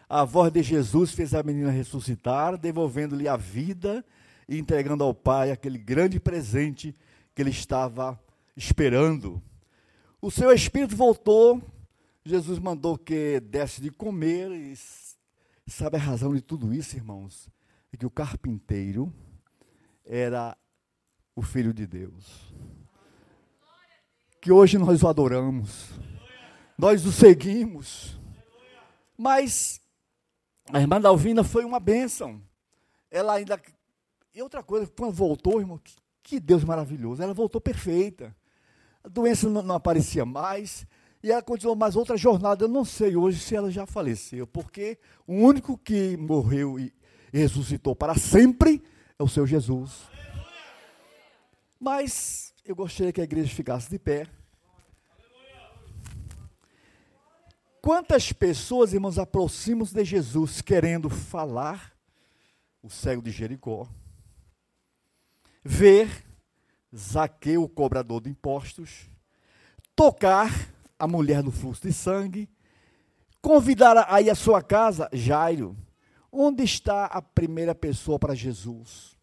A 0.07 0.23
voz 0.23 0.53
de 0.53 0.63
Jesus 0.63 1.11
fez 1.11 1.33
a 1.33 1.43
menina 1.43 1.69
ressuscitar, 1.69 2.57
devolvendo-lhe 2.57 3.27
a 3.27 3.35
vida 3.35 4.05
e 4.47 4.57
entregando 4.57 5.03
ao 5.03 5.13
pai 5.13 5.51
aquele 5.51 5.77
grande 5.77 6.17
presente 6.17 6.95
que 7.35 7.41
ele 7.41 7.49
estava 7.49 8.17
esperando. 8.55 9.43
O 10.21 10.31
seu 10.31 10.49
espírito 10.53 10.95
voltou, 10.95 11.61
Jesus 12.23 12.57
mandou 12.57 12.97
que 12.97 13.41
desse 13.41 13.81
de 13.81 13.91
comer, 13.91 14.49
e 14.49 14.77
sabe 15.67 15.97
a 15.97 15.99
razão 15.99 16.33
de 16.33 16.39
tudo 16.39 16.73
isso, 16.73 16.95
irmãos? 16.95 17.49
Que 17.97 18.05
o 18.05 18.09
carpinteiro 18.09 19.13
era 20.05 20.57
o 21.35 21.41
Filho 21.41 21.73
de 21.73 21.85
Deus. 21.85 22.53
Que 24.41 24.51
hoje 24.51 24.77
nós 24.77 25.03
o 25.03 25.07
adoramos, 25.07 25.89
nós 26.77 27.05
o 27.05 27.11
seguimos, 27.11 28.19
mas 29.15 29.79
a 30.71 30.79
irmã 30.79 30.99
Dalvina 30.99 31.43
foi 31.43 31.63
uma 31.63 31.79
bênção. 31.79 32.41
Ela 33.11 33.33
ainda 33.33 33.55
e 34.33 34.41
outra 34.41 34.63
coisa, 34.63 34.87
quando 34.87 35.13
voltou, 35.13 35.59
irmão, 35.59 35.77
que, 35.77 35.93
que 36.23 36.39
Deus 36.39 36.63
maravilhoso, 36.63 37.21
ela 37.21 37.33
voltou 37.33 37.59
perfeita. 37.59 38.33
A 39.03 39.09
doença 39.09 39.49
não, 39.49 39.61
não, 39.61 39.75
aparecia 39.75 40.25
mais. 40.25 40.87
E 41.21 41.31
ela 41.31 41.41
continuou 41.41 41.75
mais 41.75 41.95
outra 41.97 42.15
jornada. 42.15 42.63
Eu 42.63 42.69
não 42.69 42.85
sei 42.85 43.15
hoje 43.15 43.39
se 43.39 43.55
ela 43.55 43.69
já 43.69 43.85
faleceu, 43.85 44.47
porque 44.47 44.97
o 45.27 45.33
único 45.33 45.77
que 45.77 46.15
morreu 46.15 46.79
e, 46.79 46.93
e 47.33 47.39
ressuscitou 47.39 47.95
para 47.95 48.15
sempre 48.15 48.83
é 49.17 49.23
o 49.23 49.27
seu 49.27 49.45
Jesus. 49.45 50.09
Mas 51.79 52.53
eu 52.65 52.75
gostaria 52.75 53.11
que 53.11 53.21
a 53.21 53.25
igreja 53.25 53.53
ficasse 53.53 53.89
de 53.89 53.97
pé. 53.97 54.27
Quantas 57.81 58.31
pessoas, 58.31 58.93
irmãos, 58.93 59.17
aproximam-se 59.17 59.93
de 59.93 60.05
Jesus 60.05 60.61
querendo 60.61 61.09
falar 61.09 61.93
o 62.83 62.89
cego 62.89 63.21
de 63.21 63.31
Jericó? 63.31 63.87
ver 65.63 66.25
Zaqueu, 66.95 67.63
o 67.63 67.69
cobrador 67.69 68.21
de 68.21 68.29
impostos, 68.29 69.09
tocar 69.95 70.51
a 70.99 71.07
mulher 71.07 71.41
do 71.41 71.51
fluxo 71.51 71.81
de 71.81 71.93
sangue, 71.93 72.49
convidar 73.41 74.05
aí 74.09 74.29
a 74.29 74.35
sua 74.35 74.61
casa, 74.61 75.09
Jairo. 75.13 75.75
Onde 76.31 76.63
está 76.63 77.05
a 77.05 77.21
primeira 77.21 77.75
pessoa 77.75 78.17
para 78.17 78.33
Jesus? 78.33 79.17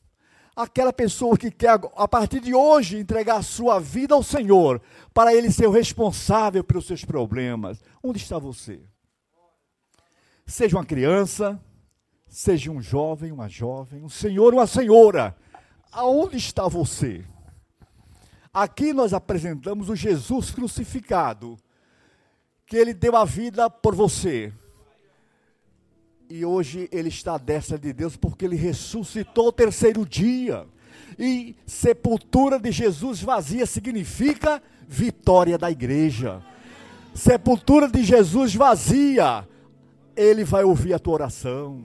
Aquela 0.55 0.93
pessoa 0.93 1.39
que 1.39 1.51
quer, 1.51 1.79
a 1.97 2.09
partir 2.09 2.41
de 2.41 2.53
hoje, 2.53 2.99
entregar 2.99 3.37
a 3.37 3.43
sua 3.43 3.79
vida 3.79 4.15
ao 4.15 4.23
Senhor, 4.23 4.83
para 5.15 5.33
Ele 5.33 5.51
ser 5.51 5.67
o 5.69 5.73
responsável 5.73 6.65
pelos 6.65 6.87
seus 6.87 7.05
problemas. 7.05 7.81
Onde 8.03 8.19
está 8.19 8.39
você? 8.39 8.81
Seja 10.45 10.77
uma 10.77 10.85
criança, 10.85 11.61
seja 12.27 12.71
um 12.71 12.83
jovem, 12.83 13.31
uma 13.31 13.49
jovem, 13.49 14.03
um 14.03 14.09
senhor, 14.09 14.53
uma 14.53 14.67
senhora 14.67 15.37
aonde 15.93 16.37
está 16.37 16.69
você? 16.69 17.25
Aqui 18.53 18.93
nós 18.93 19.13
apresentamos 19.13 19.89
o 19.89 19.97
Jesus 19.97 20.51
crucificado, 20.51 21.59
que 22.67 22.77
ele 22.77 22.95
deu 22.95 23.17
a 23.17 23.25
vida 23.25 23.71
por 23.71 23.95
você. 23.95 24.53
E 26.31 26.45
hoje 26.45 26.89
ele 26.93 27.09
está 27.09 27.35
à 27.35 27.39
destra 27.39 27.79
de 27.79 27.93
Deus 27.93 28.17
porque 28.17 28.45
ele 28.45 28.57
ressuscitou 28.57 29.49
o 29.49 29.53
terceiro 29.53 30.05
dia. 30.05 30.67
E 31.19 31.57
sepultura 31.67 32.59
de 32.59 32.71
Jesus 32.71 33.23
vazia 33.23 33.65
significa 33.65 34.63
vitória 34.87 35.57
da 35.57 35.71
igreja. 35.71 36.43
Sepultura 37.15 37.89
de 37.89 38.05
Jesus 38.05 38.55
vazia, 38.55 39.49
ele 40.15 40.45
vai 40.45 40.65
ouvir 40.65 40.95
a 40.95 40.99
tua 40.99 41.15
oração. 41.15 41.83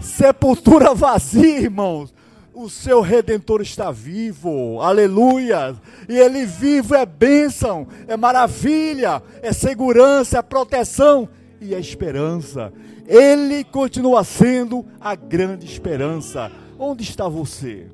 Sepultura 0.00 0.92
vazia, 0.92 1.60
irmãos, 1.60 2.12
o 2.52 2.68
seu 2.68 3.00
redentor 3.00 3.62
está 3.62 3.90
vivo, 3.90 4.80
aleluia. 4.80 5.74
E 6.08 6.16
ele 6.16 6.44
vivo 6.44 6.94
é 6.94 7.06
bênção, 7.06 7.86
é 8.06 8.16
maravilha, 8.16 9.22
é 9.42 9.52
segurança, 9.52 10.38
é 10.38 10.42
proteção 10.42 11.28
e 11.60 11.74
é 11.74 11.78
esperança. 11.78 12.72
Ele 13.06 13.64
continua 13.64 14.24
sendo 14.24 14.84
a 15.00 15.14
grande 15.14 15.66
esperança. 15.66 16.50
Onde 16.78 17.02
está 17.02 17.28
você? 17.28 17.90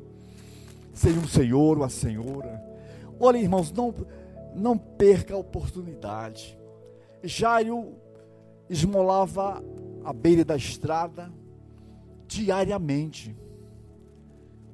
Seja 0.93 1.19
um 1.19 1.27
senhor 1.27 1.79
ou 1.79 1.85
a 1.85 1.89
senhora. 1.89 2.63
Olha, 3.19 3.39
irmãos, 3.39 3.73
não, 3.73 3.95
não 4.55 4.77
perca 4.77 5.35
a 5.35 5.39
oportunidade. 5.39 6.59
Jairo 7.23 7.95
esmolava 8.69 9.63
à 10.05 10.13
beira 10.13 10.45
da 10.45 10.57
estrada 10.57 11.33
diariamente 12.27 13.37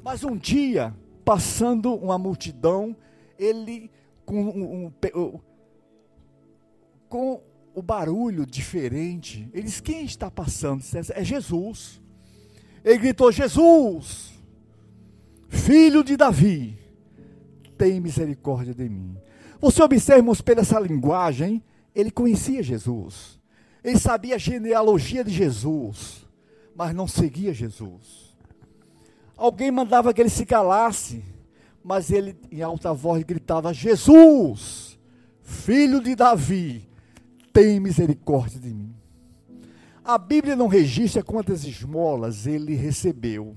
mas 0.06 0.22
um 0.22 0.36
dia, 0.36 0.94
passando 1.24 1.92
uma 1.92 2.16
multidão, 2.16 2.94
ele, 3.36 3.90
com, 4.24 4.40
um, 4.40 4.86
um, 4.86 5.40
com 7.08 7.40
o 7.76 7.82
barulho 7.82 8.46
diferente, 8.46 9.50
ele 9.52 9.64
disse: 9.64 9.82
Quem 9.82 10.06
está 10.06 10.30
passando? 10.30 10.82
É 11.14 11.22
Jesus. 11.22 12.00
Ele 12.82 12.96
gritou: 12.96 13.30
Jesus, 13.30 14.32
filho 15.46 16.02
de 16.02 16.16
Davi, 16.16 16.78
tem 17.76 18.00
misericórdia 18.00 18.72
de 18.74 18.88
mim. 18.88 19.18
Você 19.60 19.82
observa, 19.82 20.20
irmãos, 20.20 20.40
pela 20.40 20.62
essa 20.62 20.80
linguagem, 20.80 21.62
ele 21.94 22.10
conhecia 22.10 22.62
Jesus. 22.62 23.38
Ele 23.84 23.98
sabia 23.98 24.36
a 24.36 24.38
genealogia 24.38 25.22
de 25.22 25.30
Jesus, 25.30 26.26
mas 26.74 26.94
não 26.94 27.06
seguia 27.06 27.52
Jesus. 27.52 28.34
Alguém 29.36 29.70
mandava 29.70 30.14
que 30.14 30.22
ele 30.22 30.30
se 30.30 30.46
calasse, 30.46 31.22
mas 31.84 32.10
ele 32.10 32.34
em 32.50 32.62
alta 32.62 32.94
voz 32.94 33.22
gritava: 33.22 33.74
Jesus, 33.74 34.98
filho 35.42 36.00
de 36.00 36.14
Davi, 36.14 36.85
tem 37.56 37.80
misericórdia 37.80 38.60
de 38.60 38.68
mim. 38.68 38.94
A 40.04 40.18
Bíblia 40.18 40.54
não 40.54 40.66
registra 40.66 41.22
quantas 41.22 41.64
esmolas 41.64 42.46
ele 42.46 42.74
recebeu, 42.74 43.56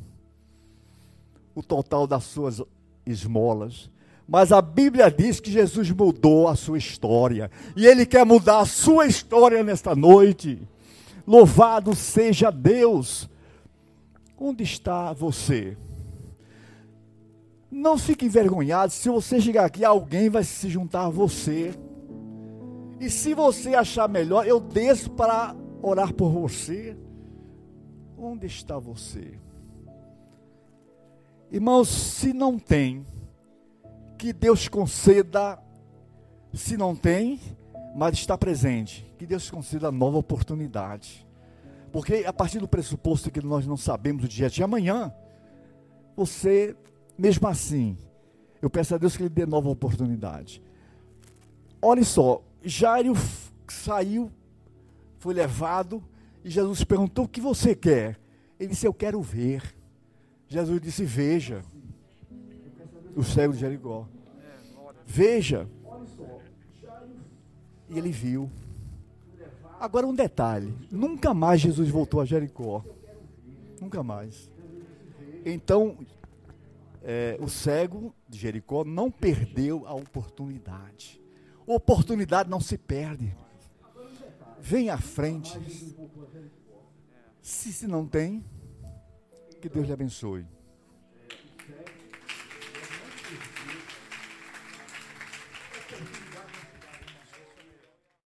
o 1.53 1.61
total 1.61 2.07
das 2.07 2.23
suas 2.23 2.61
esmolas. 3.05 3.91
Mas 4.25 4.53
a 4.53 4.61
Bíblia 4.61 5.11
diz 5.11 5.41
que 5.41 5.51
Jesus 5.51 5.91
mudou 5.91 6.47
a 6.47 6.55
sua 6.55 6.77
história. 6.77 7.51
E 7.75 7.85
Ele 7.85 8.05
quer 8.05 8.25
mudar 8.25 8.59
a 8.59 8.65
sua 8.65 9.05
história 9.05 9.63
nesta 9.63 9.93
noite. 9.93 10.61
Louvado 11.27 11.93
seja 11.93 12.51
Deus. 12.51 13.27
Onde 14.37 14.63
está 14.63 15.11
você? 15.11 15.75
Não 17.69 17.97
fique 17.97 18.27
envergonhado. 18.27 18.93
Se 18.93 19.09
você 19.09 19.41
chegar 19.41 19.65
aqui, 19.65 19.83
alguém 19.83 20.29
vai 20.29 20.43
se 20.43 20.69
juntar 20.69 21.05
a 21.05 21.09
você. 21.09 21.73
E 22.99 23.09
se 23.09 23.33
você 23.33 23.75
achar 23.75 24.09
melhor, 24.09 24.45
eu 24.45 24.59
desço 24.59 25.09
para 25.11 25.55
orar 25.81 26.13
por 26.13 26.29
você. 26.29 26.97
Onde 28.17 28.45
está 28.45 28.77
você? 28.77 29.39
Irmãos, 31.49 31.87
se 31.87 32.33
não 32.33 32.59
tem, 32.59 33.05
que 34.17 34.33
Deus 34.33 34.67
conceda, 34.67 35.57
se 36.53 36.75
não 36.75 36.93
tem, 36.93 37.39
mas 37.95 38.15
está 38.15 38.37
presente, 38.37 39.11
que 39.17 39.25
Deus 39.25 39.49
conceda 39.49 39.91
nova 39.91 40.17
oportunidade. 40.17 41.25
Porque 41.91 42.25
a 42.27 42.33
partir 42.33 42.59
do 42.59 42.67
pressuposto 42.67 43.31
que 43.31 43.41
nós 43.41 43.65
não 43.65 43.77
sabemos 43.77 44.25
o 44.25 44.27
dia 44.27 44.49
de 44.49 44.61
amanhã, 44.61 45.11
você, 46.15 46.75
mesmo 47.17 47.47
assim, 47.47 47.97
eu 48.61 48.69
peço 48.69 48.93
a 48.93 48.97
Deus 48.97 49.15
que 49.15 49.23
Ele 49.23 49.29
dê 49.29 49.45
nova 49.45 49.69
oportunidade. 49.69 50.61
Olha 51.81 52.03
só, 52.03 52.43
Jairo 52.63 53.13
saiu, 53.67 54.31
foi 55.17 55.33
levado, 55.33 56.03
e 56.43 56.49
Jesus 56.49 56.83
perguntou: 56.83 57.25
O 57.25 57.27
que 57.27 57.41
você 57.41 57.75
quer? 57.75 58.19
Ele 58.59 58.69
disse: 58.69 58.85
Eu 58.85 58.93
quero 58.93 59.21
ver. 59.21 59.75
Jesus 60.47 60.81
disse: 60.81 61.03
Veja 61.03 61.63
o 63.15 63.23
cego 63.23 63.53
de 63.53 63.59
Jericó. 63.59 64.07
Veja. 65.05 65.67
E 67.89 67.97
ele 67.97 68.11
viu. 68.11 68.49
Agora 69.79 70.05
um 70.05 70.13
detalhe: 70.13 70.73
nunca 70.91 71.33
mais 71.33 71.61
Jesus 71.61 71.89
voltou 71.89 72.21
a 72.21 72.25
Jericó. 72.25 72.83
Nunca 73.81 74.03
mais. 74.03 74.49
Então, 75.45 75.97
é, 77.01 77.37
o 77.39 77.47
cego 77.47 78.13
de 78.27 78.37
Jericó 78.37 78.83
não 78.83 79.09
perdeu 79.09 79.87
a 79.87 79.93
oportunidade. 79.93 81.18
Oportunidade 81.71 82.49
não 82.49 82.59
se 82.59 82.79
perde. 82.79 83.31
Vem 84.59 84.89
à 84.89 84.97
frente. 84.97 85.55
Se, 87.43 87.71
se 87.71 87.85
não 87.85 88.07
tem, 88.07 88.43
que 89.61 89.69
Deus 89.69 89.85
lhe 89.85 89.93
abençoe. 89.93 90.47